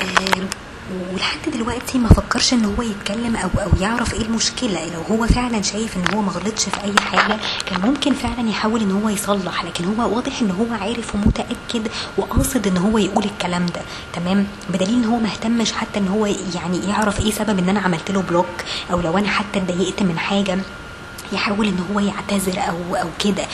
آه 0.00 0.67
ولحد 1.12 1.38
دلوقتي 1.54 1.98
ما 1.98 2.08
فكرش 2.08 2.52
إن 2.52 2.64
هو 2.64 2.82
يتكلم 2.82 3.36
أو 3.36 3.48
أو 3.62 3.70
يعرف 3.80 4.14
إيه 4.14 4.22
المشكلة. 4.22 4.94
لو 4.94 5.00
هو 5.16 5.26
فعلا 5.26 5.62
شايف 5.62 5.96
إن 5.96 6.14
هو 6.14 6.22
ما 6.22 6.32
غلطش 6.32 6.64
في 6.64 6.84
أي 6.84 6.94
حاجة 7.00 7.38
كان 7.66 7.80
ممكن 7.80 8.14
فعلا 8.14 8.48
يحاول 8.48 8.80
إن 8.80 8.90
هو 8.90 9.08
يصلح. 9.08 9.64
لكن 9.64 9.84
هو 9.84 10.16
واضح 10.16 10.42
إن 10.42 10.50
هو 10.50 10.66
عارف 10.80 11.14
ومتأكد 11.14 11.88
وقاصد 12.16 12.66
إن 12.66 12.76
هو 12.76 12.98
يقول 12.98 13.24
الكلام 13.24 13.66
ده. 13.66 13.80
تمام؟ 14.12 14.46
بدليل 14.70 14.94
إن 14.94 15.04
هو 15.04 15.16
ما 15.18 15.28
اهتمش 15.28 15.72
حتى 15.72 15.98
إن 15.98 16.08
هو 16.08 16.26
يعني 16.26 16.78
يعرف 16.88 17.20
إيه 17.20 17.30
سبب 17.30 17.58
إن 17.58 17.68
أنا 17.68 17.80
عملت 17.80 18.10
له 18.10 18.22
بلوك 18.22 18.46
أو 18.92 19.00
لو 19.00 19.18
أنا 19.18 19.28
حتى 19.28 19.58
اتضايقت 19.58 20.02
من 20.02 20.18
حاجة. 20.18 20.58
يحاول 21.32 21.66
إن 21.66 21.78
هو 21.92 22.00
يعتذر 22.00 22.58
أو 22.68 22.96
أو 22.96 23.08
كده. 23.24 23.46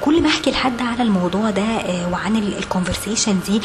كل 0.00 0.22
ما 0.22 0.28
أحكي 0.28 0.50
لحد 0.50 0.82
على 0.82 1.02
الموضوع 1.02 1.50
ده 1.50 1.62
آه، 1.62 2.08
وعن 2.12 2.36
ال 2.36 2.44
conversation 2.44 3.38
دي 3.46 3.60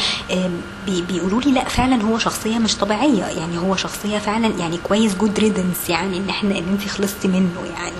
بي- 0.85 1.01
بيقولوا 1.01 1.41
لي 1.41 1.51
لا 1.51 1.63
فعلا 1.69 2.03
هو 2.03 2.17
شخصية 2.17 2.57
مش 2.57 2.75
طبيعية. 2.75 3.23
يعني 3.23 3.57
هو 3.57 3.75
شخصية 3.75 4.17
فعلا 4.17 4.47
يعني 4.59 4.77
كويس 4.83 5.15
good 5.15 5.39
riddance 5.39 5.89
يعني 5.89 6.17
إن 6.17 6.29
إحنا 6.29 6.57
إن 6.57 6.65
انت 6.79 6.87
خلصتي 6.91 7.27
منه 7.27 7.61
يعني. 7.79 7.95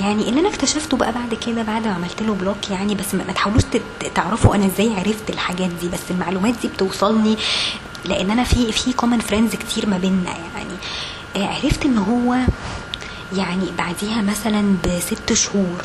يعني 0.00 0.28
اللي 0.28 0.40
أنا 0.40 0.48
اكتشفته 0.48 0.96
بقى 0.96 1.12
بعد 1.12 1.34
كده 1.34 1.62
بعد 1.62 1.86
ما 1.86 1.94
عملت 1.94 2.22
له 2.22 2.34
block 2.34 2.70
يعني 2.70 2.94
بس 2.94 3.14
ما 3.14 3.32
تحاولوش 3.32 3.62
تعرفوا 4.14 4.54
أنا 4.54 4.66
إزاي 4.66 4.92
عرفت 4.98 5.30
الحاجات 5.30 5.70
دي. 5.80 5.88
بس 5.88 6.00
المعلومات 6.10 6.54
دي 6.62 6.68
بتوصلني 6.68 7.36
لأن 8.04 8.30
أنا 8.30 8.44
في 8.44 8.72
في 8.72 8.92
common 8.92 9.18
friends 9.18 9.54
كتير 9.56 9.86
ما 9.88 9.98
بيننا 9.98 10.30
يعني. 10.30 10.74
آه، 11.36 11.54
عرفت 11.54 11.84
إن 11.86 11.98
هو 11.98 12.36
يعني 13.36 13.64
بعديها 13.78 14.22
مثلا 14.22 14.76
بست 14.84 15.32
شهور 15.32 15.82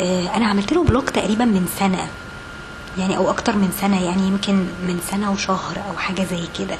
آه، 0.00 0.36
أنا 0.36 0.46
عملت 0.46 0.72
له 0.72 0.84
block 0.84 1.10
تقريبا 1.10 1.44
من 1.44 1.68
سنة 1.78 2.08
يعني 2.98 3.16
أو 3.16 3.30
أكتر 3.30 3.56
من 3.56 3.72
سنة 3.80 4.04
يعني 4.04 4.26
يمكن 4.28 4.54
من 4.56 5.00
سنة 5.10 5.32
وشهر 5.32 5.76
أو 5.90 5.96
حاجة 5.96 6.24
زي 6.30 6.42
كده. 6.58 6.76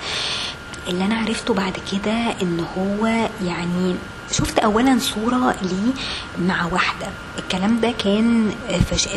اللي 0.89 1.05
أنا 1.05 1.15
عرفته 1.19 1.55
بعد 1.55 1.73
كده 1.93 2.13
إن 2.43 2.67
هو 2.79 3.07
يعني 3.45 3.95
شفت 4.33 4.59
اولا 4.59 4.99
صورة 4.99 5.55
ليه 5.63 5.93
مع 6.49 6.67
واحدة. 6.73 7.07
الكلام 7.39 7.81
ده 7.81 7.91
كان 7.91 8.53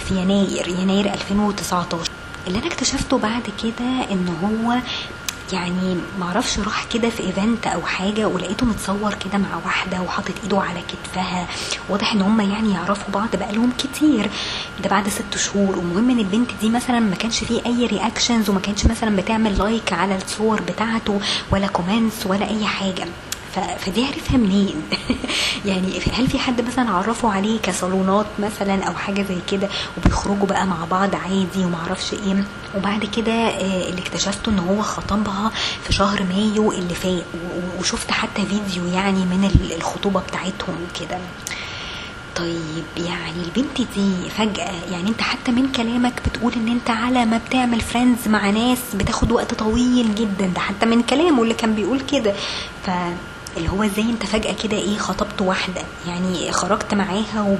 في 0.07 0.15
يناير 0.15 0.67
يناير 0.67 1.13
2019 1.13 2.09
اللي 2.47 2.59
أنا 2.59 2.67
اكتشفته 2.67 3.17
بعد 3.17 3.43
كده 3.63 4.11
إن 4.11 4.27
هو 4.43 4.77
يعني 5.53 5.97
معرفش 6.19 6.59
راح 6.59 6.83
كده 6.93 7.09
في 7.09 7.23
event 7.23 7.67
أو 7.67 7.81
حاجة 7.81 8.27
ولقيته 8.27 8.65
متصور 8.65 9.13
كده 9.13 9.37
مع 9.37 9.55
واحدة 9.65 10.01
وحاطط 10.01 10.33
ايده 10.43 10.61
على 10.61 10.81
كتفها. 10.81 11.47
واضح 11.89 12.13
ان 12.13 12.21
هم 12.21 12.41
يعني 12.41 12.73
يعرفوا 12.73 13.13
بعض 13.13 13.35
بقالهم 13.35 13.71
كتير. 13.77 14.29
ده 14.83 14.89
بعد 14.89 15.09
ست 15.09 15.37
شهور. 15.37 15.77
ومهم 15.77 16.09
إن 16.09 16.19
البنت 16.19 16.49
دي 16.61 16.69
مثلا 16.69 16.99
ما 16.99 17.15
كانش 17.15 17.43
فيه 17.43 17.61
أي 17.65 17.85
reactions 17.85 18.49
وما 18.49 18.59
كانش 18.59 18.85
مثلا 18.85 19.15
بتعمل 19.15 19.57
like 19.57 19.93
على 19.93 20.15
الصور 20.17 20.61
بتاعته 20.61 21.19
ولا 21.51 21.67
comments 21.67 22.25
ولا 22.25 22.49
أي 22.49 22.65
حاجة. 22.65 23.05
فدي 23.79 24.05
عرفها 24.05 24.37
منين؟ 24.37 24.75
يعني 25.65 25.99
هل 26.13 26.27
في 26.27 26.39
حد 26.39 26.61
مثلا 26.61 26.89
عرفوا 26.91 27.31
عليه 27.31 27.59
كصالونات 27.59 28.25
مثلا 28.39 28.83
أو 28.83 28.93
حاجة 28.93 29.21
زي 29.29 29.37
كده 29.51 29.69
وبيخرجوا 29.97 30.47
بقى 30.47 30.67
مع 30.67 30.85
بعض 30.91 31.15
عادي 31.15 31.65
ومعرفش 31.65 32.13
إيه؟ 32.13 32.43
وبعد 32.77 33.05
كده 33.05 33.31
آه، 33.33 33.89
اللي 33.89 34.01
اكتشفته 34.01 34.49
إن 34.49 34.59
هو 34.59 34.81
خطبها 34.81 35.51
في 35.83 35.93
شهر 35.93 36.23
مايو 36.23 36.71
اللي 36.71 36.95
فات 36.95 37.23
وشفت 37.79 38.11
حتى 38.11 38.45
فيديو 38.45 38.85
يعني 38.93 39.25
من 39.25 39.51
ال- 39.55 39.75
الخطوبة 39.77 40.19
بتاعتهم 40.19 40.75
كده. 40.99 41.17
طيب 42.35 42.83
يعني 42.97 43.43
البنت 43.45 43.77
دي 43.95 44.29
فجأة 44.37 44.71
يعني 44.91 45.09
أنت 45.09 45.21
حتى 45.21 45.51
من 45.51 45.71
كلامك 45.71 46.13
بتقول 46.27 46.53
إن 46.53 46.67
أنت 46.67 46.89
على 46.89 47.25
ما 47.25 47.37
بتعمل 47.47 47.81
friends 47.81 48.27
مع 48.27 48.49
ناس 48.49 48.79
بتاخد 48.95 49.31
وقت 49.31 49.53
طويل 49.53 50.15
جدا 50.15 50.45
ده 50.47 50.59
حتى 50.59 50.85
من 50.85 51.01
كلامه 51.03 51.43
اللي 51.43 51.53
كان 51.53 51.75
بيقول 51.75 51.99
كده. 52.01 52.33
ف 52.85 52.89
اللي 53.57 53.69
هو 53.69 53.83
إزاي 53.83 54.03
أنت 54.09 54.25
فجأة 54.25 54.53
كده 54.63 54.77
إيه 54.77 54.97
خطبت 54.97 55.41
واحدة؟ 55.41 55.81
يعني 56.07 56.51
خرجت 56.51 56.93
معاها 56.93 57.57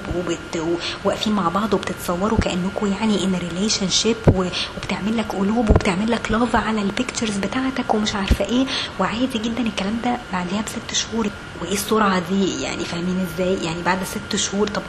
واقفين 1.06 1.34
مع 1.34 1.50
بعض 1.50 1.74
وبتتصوروا 1.74 2.38
كأنكم 2.40 2.88
يعني 2.88 3.24
in 3.24 3.36
relationship 3.36 4.16
وبتعمل 4.28 5.18
لك 5.18 5.26
قلوب 5.36 5.70
وبتعمل 5.70 6.12
لك 6.12 6.32
love 6.32 6.56
على 6.56 6.82
ال 6.82 6.88
pictures 6.88 7.38
بتاعتك 7.38 7.94
ومش 7.94 8.16
عارفة 8.16 8.46
إيه. 8.46 8.66
وعادي 9.00 9.38
جدا 9.40 9.62
الكلام 9.62 9.98
ده 10.04 10.18
بعدها 10.34 10.62
بست 10.62 10.94
شهور. 10.98 11.30
وإيه 11.62 11.74
السرعة 11.74 12.22
دي؟ 12.30 12.62
يعني 12.62 12.86
فاهمين 12.86 13.28
إزاي؟ 13.34 13.64
يعني 13.66 13.82
بعد 13.84 14.00
ست 14.04 14.36
شهور 14.36 14.68
طب 14.68 14.82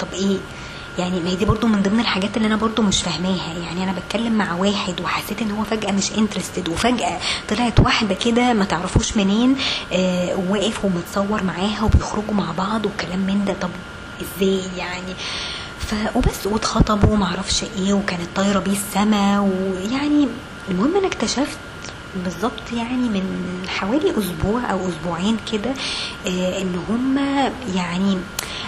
طب 0.00 0.08
إيه؟ 0.12 0.36
يعني 0.98 1.20
ما 1.20 1.30
هي 1.30 1.36
دي 1.36 1.44
برضو 1.44 1.66
من 1.66 1.82
ضمن 1.82 2.00
الحاجات 2.00 2.36
اللي 2.36 2.46
أنا 2.48 2.56
برضو 2.56 2.82
مش 2.82 3.02
فاهماها. 3.02 3.54
يعني 3.64 3.84
أنا 3.84 3.92
بتكلم 3.92 4.32
مع 4.32 4.54
واحد 4.54 5.00
وحسيت 5.00 5.42
إن 5.42 5.50
هو 5.50 5.64
فجأة 5.64 5.92
مش 5.92 6.12
انترستد 6.18 6.68
وفجأة 6.68 7.18
طلعت 7.48 7.80
واحدة 7.80 8.14
كده 8.14 8.52
ما 8.52 8.64
تعرفوش 8.64 9.16
منين 9.16 9.56
آه 9.92 10.36
واقف 10.48 10.84
ومتصور 10.84 11.42
معاها 11.42 11.82
وبيخرجوا 11.84 12.34
مع 12.34 12.52
بعض 12.58 12.86
وكلام 12.86 13.18
من 13.18 13.44
ده. 13.44 13.54
طب 13.60 13.70
إزاي 14.22 14.60
يعني؟ 14.76 15.14
ف 15.78 15.94
وبس 16.16 16.46
واتخطبوا 16.46 17.12
ومعرفش 17.12 17.64
إيه 17.78 17.92
وكانت 17.94 18.28
طايرة 18.36 18.58
بيه 18.58 18.72
السما 18.72 19.40
ويعني 19.40 20.28
المهم 20.70 20.96
أنا 20.96 21.06
اكتشفت 21.06 21.58
بالظبط 22.24 22.72
يعني 22.72 23.08
من 23.08 23.24
حوالي 23.68 24.10
أسبوع 24.18 24.70
أو 24.70 24.88
أسبوعين 24.88 25.36
كده 25.52 25.70
آه 26.26 26.62
إن 26.62 26.82
هم 26.88 27.18
يعني 27.76 28.18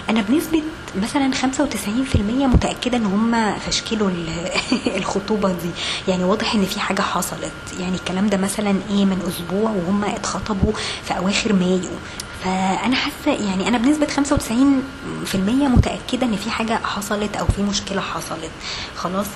أنا 0.09 0.21
بنسبة 0.21 0.63
مثلا 1.01 1.31
95% 1.33 2.17
متأكدة 2.47 2.97
إن 2.97 3.05
هم 3.05 3.55
فشكلوا 3.59 4.09
ال- 4.09 4.49
الخطوبة 4.99 5.49
دي. 5.51 5.69
يعني 6.07 6.23
واضح 6.23 6.53
إن 6.55 6.65
في 6.65 6.79
حاجة 6.79 7.01
حصلت. 7.01 7.51
يعني 7.79 7.95
الكلام 7.95 8.27
ده 8.27 8.37
مثلا 8.37 8.75
إيه 8.89 9.05
من 9.05 9.21
أسبوع 9.27 9.69
وهم 9.71 10.03
اتخطبوا 10.03 10.71
في 11.03 11.17
أواخر 11.17 11.53
مايو. 11.53 11.79
فأنا 12.43 12.95
حاسة 12.95 13.31
يعني 13.49 13.67
أنا 13.67 13.77
بنسبة 13.77 14.07
95% 14.07 15.35
متأكدة 15.67 16.25
إن 16.27 16.35
في 16.35 16.49
حاجة 16.51 16.79
حصلت 16.83 17.35
أو 17.37 17.45
في 17.47 17.61
مشكلة 17.63 18.01
حصلت. 18.01 18.51
خلاص. 18.95 19.27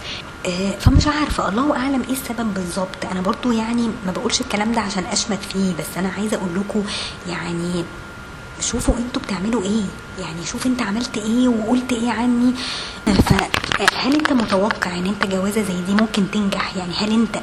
فمش 0.80 1.08
عارفة. 1.08 1.50
الله 1.50 1.78
أعلم 1.78 2.02
إيه 2.10 2.14
السبب 2.14 2.54
بالظبط. 2.54 3.06
أنا 3.12 3.22
برضو 3.22 3.52
يعني 3.52 3.88
ما 4.06 4.12
بقولش 4.12 4.42
الكلام 4.42 4.72
ده 4.72 4.82
عشان 4.82 5.04
أشمت 5.06 5.40
فيه 5.54 5.74
بس 5.80 5.98
أنا 5.98 6.10
عايزة 6.18 6.38
أقول 6.38 6.50
لكم 6.56 6.84
يعني 7.30 7.84
شوفوا 8.60 8.94
أنتوا 8.98 9.22
بتعملوا 9.22 9.64
إيه. 9.64 9.84
يعني 10.20 10.46
شوف 10.46 10.66
أنت 10.66 10.82
عملت 10.82 11.18
إيه 11.18 11.48
وقلت 11.48 11.94
إيه 11.94 12.12
عني. 12.12 12.54
فهل 13.06 14.14
أنت 14.16 14.34
متوقع 14.34 14.98
إن 14.98 15.06
أنت 15.06 15.26
جوازة 15.26 15.62
زي 15.64 15.82
دي 15.88 15.94
ممكن 15.94 16.32
تنجح؟ 16.32 16.76
يعني 16.78 16.94
هل 16.94 17.12
أنت 17.12 17.40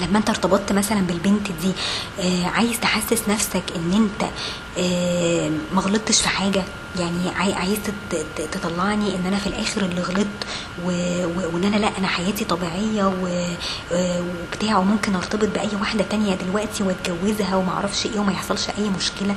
لما 0.00 0.18
انت 0.18 0.28
ارتبطت 0.28 0.72
مثلا 0.72 1.00
بالبنت 1.00 1.46
دي 1.62 1.72
آه 2.20 2.46
عايز 2.46 2.80
تحسس 2.80 3.28
نفسك 3.28 3.62
إن 3.76 3.92
انت 3.92 4.30
آه 4.78 5.50
ما 5.74 5.80
غلطتش 5.80 6.20
في 6.20 6.28
حاجة؟ 6.28 6.62
يعني 7.00 7.28
عاي- 7.36 7.52
عايز 7.54 7.78
تطلعني 8.52 9.14
إن 9.16 9.26
أنا 9.26 9.36
في 9.36 9.46
الآخر 9.46 9.82
اللي 9.82 10.00
غلطت 10.00 10.44
وإن 10.84 11.64
أنا 11.64 11.76
لأ 11.76 11.98
أنا 11.98 12.06
حياتي 12.08 12.44
طبيعية 12.44 13.12
آه، 13.92 14.22
وبتاع 14.52 14.78
وممكن 14.78 15.14
أرتبط 15.14 15.48
بأي 15.48 15.68
واحدة 15.80 16.04
تانية 16.10 16.34
دلوقتي 16.34 16.82
وأتجوزها 16.82 17.56
وما 17.56 17.72
أعرفش 17.72 18.06
إيه 18.06 18.18
وما 18.20 18.32
يحصلش 18.32 18.66
أي 18.78 18.90
مشكلة. 18.90 19.34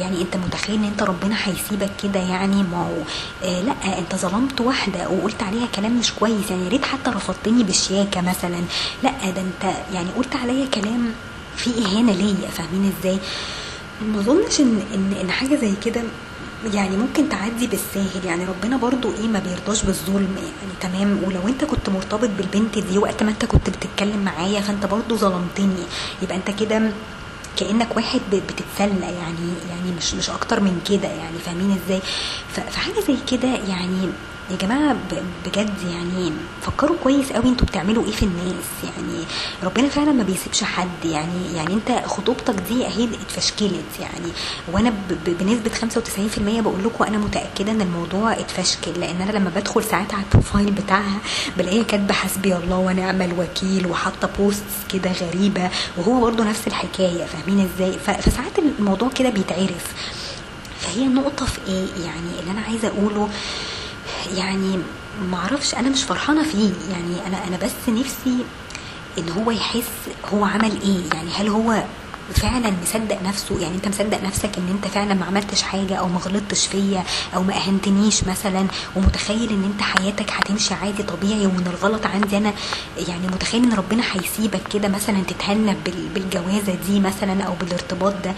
يعني 0.00 0.22
انت 0.22 0.36
متخيل 0.36 0.76
ان 0.76 0.84
انت 0.84 1.02
ربنا 1.02 1.36
هيسيبك 1.44 1.90
كده 2.02 2.20
يعني؟ 2.20 2.62
ما 2.62 2.86
هو 2.86 3.02
آه 3.48 3.60
لا 3.60 3.98
انت 3.98 4.14
ظلمت 4.16 4.60
واحدة 4.60 5.08
وقلت 5.08 5.42
عليها 5.42 5.66
كلام 5.66 5.98
مش 5.98 6.12
كويس 6.12 6.50
يعني 6.50 6.64
يا 6.64 6.68
ريت 6.68 6.84
حتى 6.84 7.10
رفضتني 7.10 7.64
بشياكه 7.64 8.20
مثلا. 8.20 8.60
لا 9.02 9.10
ده 9.30 9.40
انت 9.40 9.74
يعني 9.94 10.08
قلت 10.16 10.36
عليا 10.36 10.66
كلام 10.66 11.12
فيه 11.56 11.86
إهانة 11.86 12.12
ليا 12.12 12.48
فاهمين 12.48 12.92
إزاي؟ 13.00 13.18
ما 14.02 14.20
اظنش 14.20 14.60
ان 14.60 14.82
ان 14.94 15.12
ان 15.22 15.30
حاجة 15.30 15.56
زي 15.56 15.72
كده 15.84 16.02
يعني 16.74 16.96
ممكن 16.96 17.28
تعدي 17.28 17.66
بالساهل. 17.66 18.24
يعني 18.24 18.44
ربنا 18.44 18.76
برضو 18.76 19.12
إيه 19.12 19.28
ما 19.28 19.38
بيرضاش 19.38 19.82
بالظلم. 19.82 20.36
يعني 20.36 20.72
تمام 20.80 21.24
ولو 21.24 21.48
انت 21.48 21.64
كنت 21.64 21.88
مرتبط 21.88 22.28
بالبنت 22.38 22.78
دي 22.78 22.98
وقت 22.98 23.22
ما 23.22 23.30
انت 23.30 23.44
كنت 23.44 23.70
بتتكلم 23.70 24.18
معايا 24.24 24.60
فانت 24.60 24.86
برضو 24.86 25.16
ظلمتني. 25.16 25.82
يبقى 26.22 26.36
انت 26.36 26.50
كده 26.60 26.90
كأنك 27.56 27.96
واحد 27.96 28.20
بتتسلى 28.32 29.00
يعني 29.00 29.48
يعني 29.70 29.90
مش 29.98 30.14
مش 30.14 30.30
أكتر 30.30 30.60
من 30.60 30.80
كده 30.88 31.08
يعني 31.08 31.38
فاهمين 31.38 31.78
إزاي؟ 31.86 32.00
فحاجة 32.52 33.00
زي 33.08 33.16
كده 33.30 33.48
يعني 33.48 34.08
يا 34.50 34.56
جماعة 34.56 34.96
بجد 35.46 35.74
يعني 35.90 36.32
فكروا 36.62 36.96
كويس 37.02 37.32
قوي 37.32 37.48
أنتوا 37.48 37.66
بتعملوا 37.66 38.04
إيه 38.04 38.10
في 38.12 38.22
الناس. 38.22 38.64
يعني 38.84 39.24
ربنا 39.62 39.88
فعلا 39.88 40.12
ما 40.12 40.22
بيسيبش 40.22 40.64
حد. 40.64 41.04
يعني 41.04 41.54
يعني 41.54 41.74
انت 41.74 41.90
خطوبتك 42.06 42.54
دي 42.68 42.86
اهي 42.86 43.04
اتفشكلت. 43.04 43.84
يعني 44.00 44.30
وأنا 44.72 44.92
بنسبة 45.26 45.70
95% 45.70 46.60
بقول 46.60 46.84
لكم 46.84 47.04
أنا 47.04 47.18
متأكدة 47.18 47.72
إن 47.72 47.80
الموضوع 47.80 48.32
اتفشكل 48.32 48.90
لأن 49.00 49.20
أنا 49.20 49.32
لما 49.32 49.50
بدخل 49.56 49.84
ساعات 49.84 50.14
على 50.14 50.22
ال 50.24 50.30
profile 50.30 50.70
بتاعها 50.70 51.18
بلاقيها 51.58 51.82
كاتبة 51.84 52.14
حسبي 52.14 52.56
الله 52.56 52.76
ونعم 52.78 53.22
الوكيل 53.22 53.86
وحاطة 53.86 54.28
posts 54.38 54.76
كده 54.92 55.12
غريبة 55.12 55.70
وهو 55.96 56.20
برضو 56.20 56.42
نفس 56.42 56.66
الحكاية. 56.66 57.24
فاهمين 57.24 57.68
إزاي؟ 57.74 57.92
فساعات 57.98 58.58
الموضوع 58.78 59.08
كده 59.08 59.28
بيتعرف. 59.30 59.86
فهي 60.80 61.04
النقطة 61.06 61.46
في 61.46 61.58
إيه؟ 61.68 61.86
يعني 62.04 62.40
اللي 62.40 62.50
أنا 62.50 62.60
عايزة 62.60 62.88
أقوله 62.88 63.28
يعني 64.34 64.78
معرفش 65.30 65.74
أنا 65.74 65.88
مش 65.88 66.02
فرحانة 66.02 66.42
فيه. 66.42 66.70
يعني 66.90 67.26
أنا 67.26 67.46
أنا 67.48 67.56
بس 67.56 67.88
نفسي 67.88 68.44
إن 69.18 69.28
هو 69.28 69.50
يحس 69.50 69.90
هو 70.34 70.44
عمل 70.44 70.80
إيه. 70.82 71.00
يعني 71.14 71.30
هل 71.30 71.48
هو 71.48 71.82
فعلا 72.34 72.72
مصدق 72.82 73.22
نفسه. 73.22 73.60
يعني 73.60 73.74
أنت 73.74 73.88
مصدق 73.88 74.22
نفسك 74.22 74.50
إن 74.58 74.68
أنت 74.70 74.86
فعلا 74.94 75.14
ما 75.14 75.24
عملتش 75.26 75.62
حاجة 75.62 75.94
أو 75.96 76.08
ما 76.08 76.18
غلطتش 76.18 76.66
فيا 76.66 77.04
أو 77.34 77.42
ما 77.42 77.56
أهنتنيش 77.56 78.24
مثلا 78.24 78.66
ومتخيل 78.96 79.48
إن 79.52 79.64
أنت 79.64 79.82
حياتك 79.82 80.30
هتمشي 80.30 80.74
عادي 80.74 81.02
طبيعي 81.02 81.46
وإن 81.46 81.64
الغلط 81.66 82.06
عندي 82.06 82.36
أنا 82.36 82.52
يعني 83.08 83.26
متخيل 83.26 83.62
إن 83.64 83.72
ربنا 83.72 84.02
هيسيبك 84.12 84.60
كده 84.72 84.88
مثلا 84.88 85.22
تتهنى 85.22 85.76
بال- 85.84 86.08
بالجوازة 86.14 86.74
دي 86.88 87.00
مثلا 87.00 87.42
أو 87.44 87.54
بالارتباط 87.60 88.14
ده. 88.24 88.34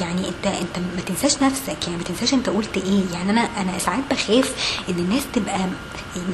يعني 0.00 0.28
أنت 0.28 0.46
أنت 0.46 0.78
ما 0.96 1.00
تنساش 1.06 1.42
نفسك. 1.42 1.76
يعني 1.86 1.96
ما 1.96 2.02
تنساش 2.04 2.34
أنت 2.34 2.48
قلت 2.48 2.76
إيه. 2.76 3.02
يعني 3.12 3.30
أنا 3.30 3.40
أنا 3.40 3.78
ساعات 3.78 4.02
بخاف 4.10 4.52
إن 4.88 4.94
الناس 4.98 5.22
تبقى 5.34 5.58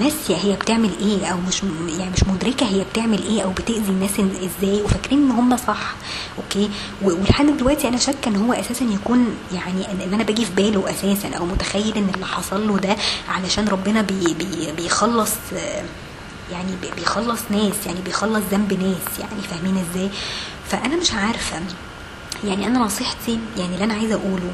ناسيه 0.01 0.37
هي 0.37 0.57
بتعمل 0.57 0.91
إيه 1.01 1.27
أو 1.27 1.37
مش 1.49 1.63
يعني 1.99 2.11
مش 2.11 2.25
مدركة 2.25 2.67
هي 2.67 2.85
بتعمل 2.93 3.23
إيه 3.23 3.43
أو 3.43 3.51
بتأذي 3.51 3.89
الناس 3.91 4.11
إزاي 4.21 4.83
وفاكرين 4.83 5.19
إن 5.23 5.31
هم 5.31 5.57
صح. 5.57 5.95
okay؟ 6.39 6.71
ولحد 7.03 7.47
دلوقتي 7.57 7.89
أنا 7.89 7.97
شاكة 7.97 8.29
إن 8.29 8.37
هو 8.37 8.53
أساسا 8.53 8.85
يكون 8.85 9.37
يعني 9.55 10.05
إن 10.05 10.15
أنا 10.15 10.23
باجي 10.25 10.45
في 10.45 10.53
باله 10.53 10.91
أساسا 10.91 11.29
أو 11.39 11.47
متخيل 11.47 11.97
إن 11.97 12.09
اللي 12.15 12.27
حصل 12.27 12.69
له 12.69 12.79
ده 12.79 12.97
علشان 13.29 13.69
ربنا 13.69 14.03
بي 14.03 14.35
بي 14.35 14.73
بيخلص 14.77 15.33
يعني 16.53 16.73
بي- 16.83 16.91
بيخلص 17.01 17.41
ناس 17.51 17.87
يعني 17.87 18.01
بيخلص 18.05 18.43
ذنب 18.53 18.73
ناس 18.73 19.19
يعني 19.21 19.43
فاهمين 19.51 19.85
إزاي؟ 19.91 20.11
فأنا 20.71 20.97
مش 20.97 21.13
عارفة 21.13 21.61
يعني 22.45 22.67
أنا 22.67 22.79
نصيحتي 22.79 23.39
يعني 23.57 23.75
اللي 23.75 23.85
أنا 23.85 23.95
عايزة 23.95 24.15
أقوله 24.15 24.51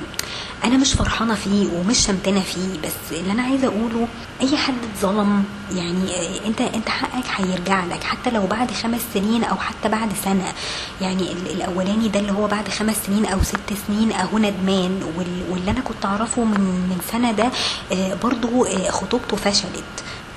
أنا 0.64 0.76
مش 0.76 0.92
فرحانة 0.92 1.34
فيه 1.34 1.66
ومش 1.72 1.98
شمتانة 2.06 2.40
فيه 2.40 2.80
بس 2.84 3.18
اللي 3.18 3.32
أنا 3.32 3.42
عايزة 3.42 3.66
أقوله 3.66 4.08
أي 4.40 4.56
حد 4.56 4.74
اتظلم 4.94 5.44
يعني 5.74 6.10
آه، 6.14 6.46
أنت 6.46 6.60
أنت 6.60 6.88
حقك 6.88 7.24
هيرجع 7.36 7.84
لك 7.84 8.02
حتى 8.04 8.30
لو 8.30 8.46
بعد 8.46 8.70
خمس 8.70 9.00
سنين 9.14 9.44
أو 9.44 9.56
حتى 9.56 9.88
بعد 9.88 10.08
سنة. 10.24 10.52
يعني 11.00 11.32
ال- 11.32 11.50
الأولاني 11.50 12.08
ده 12.08 12.20
اللي 12.20 12.32
هو 12.32 12.46
بعد 12.46 12.68
خمس 12.68 12.96
سنين 13.06 13.26
أو 13.26 13.42
ست 13.42 13.72
سنين 13.86 14.12
أهو 14.12 14.38
ندمان 14.38 15.00
وال- 15.16 15.44
واللي 15.50 15.70
أنا 15.70 15.80
كنت 15.80 16.04
أعرفه 16.04 16.44
من 16.44 16.60
من 16.60 16.98
سنة 17.12 17.32
ده 17.32 17.50
آه، 17.92 18.14
برضو 18.22 18.64
آه، 18.64 18.90
خطوبته 18.90 19.36
فشلت. 19.36 19.84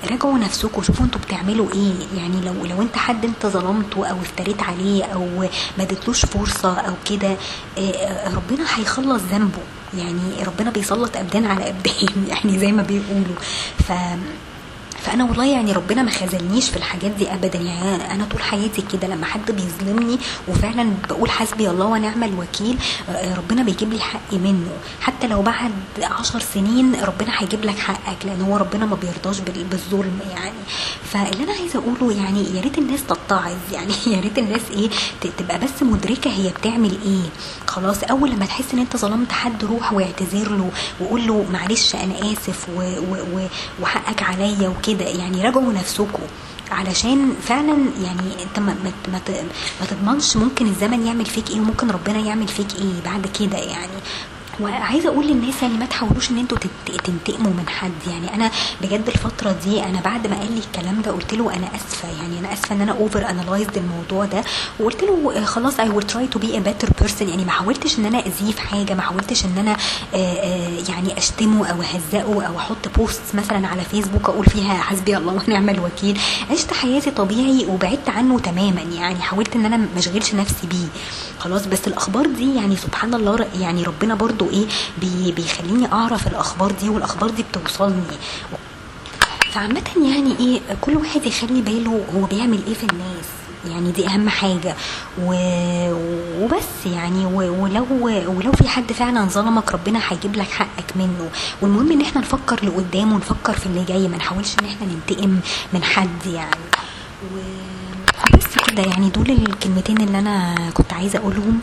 راجعوا 0.04 0.38
نفسكم 0.38 0.82
شوفوا 0.82 1.04
أنتوا 1.06 1.20
بتعملوا 1.20 1.72
إيه. 1.72 1.92
يعني 2.20 2.40
لو 2.40 2.66
لو 2.66 2.82
انت 2.82 2.96
حد 2.96 3.24
انت 3.24 3.46
ظلمته 3.46 4.06
أو 4.06 4.16
افتريت 4.20 4.62
عليه 4.62 5.04
أو 5.04 5.26
ما 5.78 5.82
اديتلوش 5.84 6.24
فرصة 6.24 6.80
أو 6.80 6.94
كده 7.10 7.36
آه، 7.78 7.80
آه، 7.80 8.34
ربنا 8.34 8.64
هيخلص 8.78 9.22
ذنبه. 9.22 9.62
يعني 9.98 10.42
ربنا 10.46 10.70
بيسلط 10.70 11.16
ابدان 11.16 11.46
على 11.46 11.68
ابدان 11.68 12.24
يعني 12.28 12.58
زي 12.58 12.72
ما 12.72 12.82
بيقولوا. 12.82 13.36
ف 13.88 13.92
فأنا 15.00 15.24
والله 15.24 15.44
يعني 15.46 15.72
ربنا 15.72 16.02
ما 16.02 16.10
خذلنيش 16.10 16.68
في 16.70 16.76
الحاجات 16.76 17.10
دي 17.10 17.34
ابدا. 17.34 17.58
يعني 17.58 18.14
أنا 18.14 18.24
طول 18.24 18.42
حياتي 18.42 18.82
كده 18.92 19.08
لما 19.08 19.26
حد 19.26 19.50
بيظلمني 19.50 20.18
وفعلا 20.48 20.90
بقول 21.10 21.30
حسبي 21.30 21.70
الله 21.70 21.86
ونعم 21.86 22.24
الوكيل 22.24 22.78
آه، 23.10 23.34
ربنا 23.34 23.62
بيجيب 23.62 23.92
لي 23.92 24.00
حقي 24.00 24.38
منه. 24.38 24.70
حتى 25.00 25.26
لو 25.26 25.42
بعد 25.42 25.70
عشر 26.02 26.40
سنين 26.54 26.94
ربنا 27.02 27.30
هيجيب 27.42 27.64
لك 27.64 27.78
حقك 27.78 28.24
لأن 28.24 28.40
هو 28.42 28.56
ربنا 28.56 28.86
ما 28.86 28.96
بيرضاش 28.96 29.38
بال- 29.40 29.64
بالظلم 29.64 30.18
يعني. 30.30 30.52
فاللي 31.12 31.44
أنا 31.44 31.52
عايزة 31.52 31.78
أقوله 31.78 32.16
يعني 32.16 32.44
يا 32.56 32.60
ريت 32.60 32.78
الناس 32.78 33.00
تتعظ. 33.04 33.56
يعني 33.74 33.92
يا 34.06 34.20
ريت 34.20 34.38
الناس 34.38 34.60
إيه 34.70 34.90
تبقى 35.38 35.58
بس 35.58 35.82
مدركة 35.82 36.30
هي 36.30 36.48
بتعمل 36.60 36.98
إيه. 37.04 37.30
خلاص 37.66 38.02
أول 38.04 38.30
لما 38.30 38.46
تحس 38.46 38.64
إن 38.74 38.78
أنت 38.78 38.96
ظلمت 38.96 39.32
حد 39.32 39.64
روح 39.64 39.92
واعتذر 39.92 40.48
له 40.50 40.70
وقول 41.00 41.26
له 41.26 41.44
معلش 41.52 41.94
أنا 41.94 42.14
آسف 42.32 42.66
وحقك 43.82 44.22
عليا 44.22 44.68
وكده. 44.68 44.89
يعني 44.98 45.42
راجعوا 45.42 45.72
نفسكم 45.72 46.22
علشان 46.70 47.34
فعلا 47.42 47.76
يعني 48.04 48.42
انت 48.42 48.58
ما, 48.58 48.76
ما, 48.84 49.20
ما 49.80 49.86
تضمنش 49.86 50.36
ممكن 50.36 50.66
الزمن 50.66 51.06
يعمل 51.06 51.26
فيك 51.26 51.50
إيه 51.50 51.60
وممكن 51.60 51.90
ربنا 51.90 52.18
يعمل 52.18 52.48
فيك 52.48 52.74
إيه 52.78 53.02
بعد 53.04 53.26
كده 53.40 53.58
يعني. 53.58 53.92
وعايزه 54.60 55.08
أقول 55.08 55.26
للناس 55.26 55.62
يعني 55.62 55.74
ما 55.74 55.86
تحاولوش 55.86 56.30
إن 56.30 56.38
أنتوا 56.38 56.58
تنت- 56.58 57.00
تنتقموا 57.04 57.52
من 57.52 57.68
حد. 57.68 57.90
يعني 58.10 58.34
أنا 58.34 58.50
بجد 58.82 59.08
الفترة 59.08 59.56
دي 59.64 59.84
أنا 59.84 60.00
بعد 60.00 60.26
ما 60.26 60.36
قال 60.38 60.52
لي 60.52 60.58
الكلام 60.60 61.02
ده 61.02 61.10
قلت 61.10 61.34
له 61.34 61.54
أنا 61.56 61.66
آسفة. 61.76 62.08
يعني 62.22 62.38
أنا 62.38 62.52
آسفة 62.52 62.74
إن 62.74 62.80
أنا 62.80 62.92
over 62.92 63.30
analyzed 63.30 63.76
الموضوع 63.76 64.24
ده. 64.24 64.44
وقلت 64.80 65.02
له 65.02 65.32
آه، 65.36 65.44
خلاص 65.44 65.80
I 65.80 65.88
will 65.90 66.02
try 66.06 66.26
to 66.26 66.38
be 66.38 66.56
a 66.56 66.60
better 66.60 66.88
person 67.00 67.28
يعني 67.28 67.44
ما 67.44 67.50
حاولتش 67.50 67.98
إن 67.98 68.06
أنا 68.06 68.18
اذيه 68.18 68.52
في 68.52 68.60
حاجة 68.60 68.94
ما 68.94 69.02
حاولتش 69.02 69.44
إن 69.44 69.58
أنا 69.58 69.76
آه، 70.14 70.16
آه، 70.16 70.78
يعني 70.88 71.18
أشتمه 71.18 71.66
أو 71.66 71.76
أهزقه 71.82 72.46
أو 72.46 72.58
أحط 72.58 72.88
post 72.96 73.20
مثلا 73.34 73.68
على 73.68 73.82
فيسبوك 73.82 74.28
أقول 74.28 74.44
فيها 74.46 74.74
حسبي 74.74 75.16
الله 75.16 75.32
ونعم 75.48 75.68
الوكيل. 75.68 76.18
عشت 76.50 76.72
حياتي 76.72 77.10
طبيعي 77.10 77.66
وبعدت 77.68 78.08
عنه 78.08 78.38
تماما. 78.38 78.80
يعني 78.80 79.20
حاولت 79.22 79.56
إن 79.56 79.64
أنا 79.66 79.76
ما 79.76 79.88
أشغلش 79.98 80.34
نفسي 80.34 80.66
بيه. 80.66 80.86
خلاص 81.38 81.66
بس 81.66 81.86
الأخبار 81.88 82.26
دي 82.26 82.54
يعني 82.56 82.76
سبحان 82.76 83.14
الله 83.14 83.46
يعني 83.60 83.82
ربنا 83.82 84.14
برضو 84.14 84.49
إيه 84.50 84.66
بي 85.00 85.32
بيخليني 85.32 85.92
اعرف 85.92 86.26
الاخبار 86.26 86.72
دي 86.72 86.88
والاخبار 86.88 87.30
دي 87.30 87.42
بتوصلني. 87.42 88.02
فعامة 89.52 89.82
يعني 89.96 90.38
إيه 90.40 90.60
كل 90.80 90.96
واحد 90.96 91.26
يخلي 91.26 91.60
باله 91.62 92.04
هو 92.16 92.24
بيعمل 92.24 92.60
إيه 92.66 92.74
في 92.74 92.84
الناس. 92.84 93.26
يعني 93.68 93.90
دي 93.92 94.06
اهم 94.06 94.28
حاجة. 94.28 94.76
و... 95.22 95.32
وبس 96.40 96.86
يعني 96.86 97.24
و... 97.26 97.62
ولو 97.62 97.86
ولو 98.36 98.52
في 98.52 98.68
حد 98.68 98.92
فعلا 98.92 99.24
ظلمك 99.28 99.72
ربنا 99.72 100.00
هيجيب 100.08 100.36
لك 100.36 100.48
حقك 100.50 100.96
منه. 100.96 101.30
والمهم 101.62 101.92
ان 101.92 102.00
إحنا 102.00 102.20
نفكر 102.20 102.64
لقدام 102.64 103.12
ونفكر 103.12 103.52
في 103.52 103.66
اللي 103.66 103.84
جاي. 103.84 104.08
ما 104.08 104.16
نحاولش 104.16 104.54
ان 104.60 104.64
إحنا 104.64 104.86
ننتقم 104.86 105.40
من 105.72 105.84
حد 105.84 106.26
يعني. 106.26 106.56
و... 107.34 107.36
بس 108.38 108.70
كده 108.70 108.82
يعني 108.82 109.10
دول 109.10 109.30
الكلمتين 109.30 110.00
اللي 110.00 110.18
أنا 110.18 110.54
كنت 110.74 110.92
عايزة 110.92 111.18
اقولهم. 111.18 111.60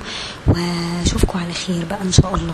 واشوفكم 0.47 1.39
على 1.39 1.53
خير 1.53 1.85
بقى 1.89 2.01
ان 2.01 2.11
شاء 2.11 2.35
الله. 2.35 2.53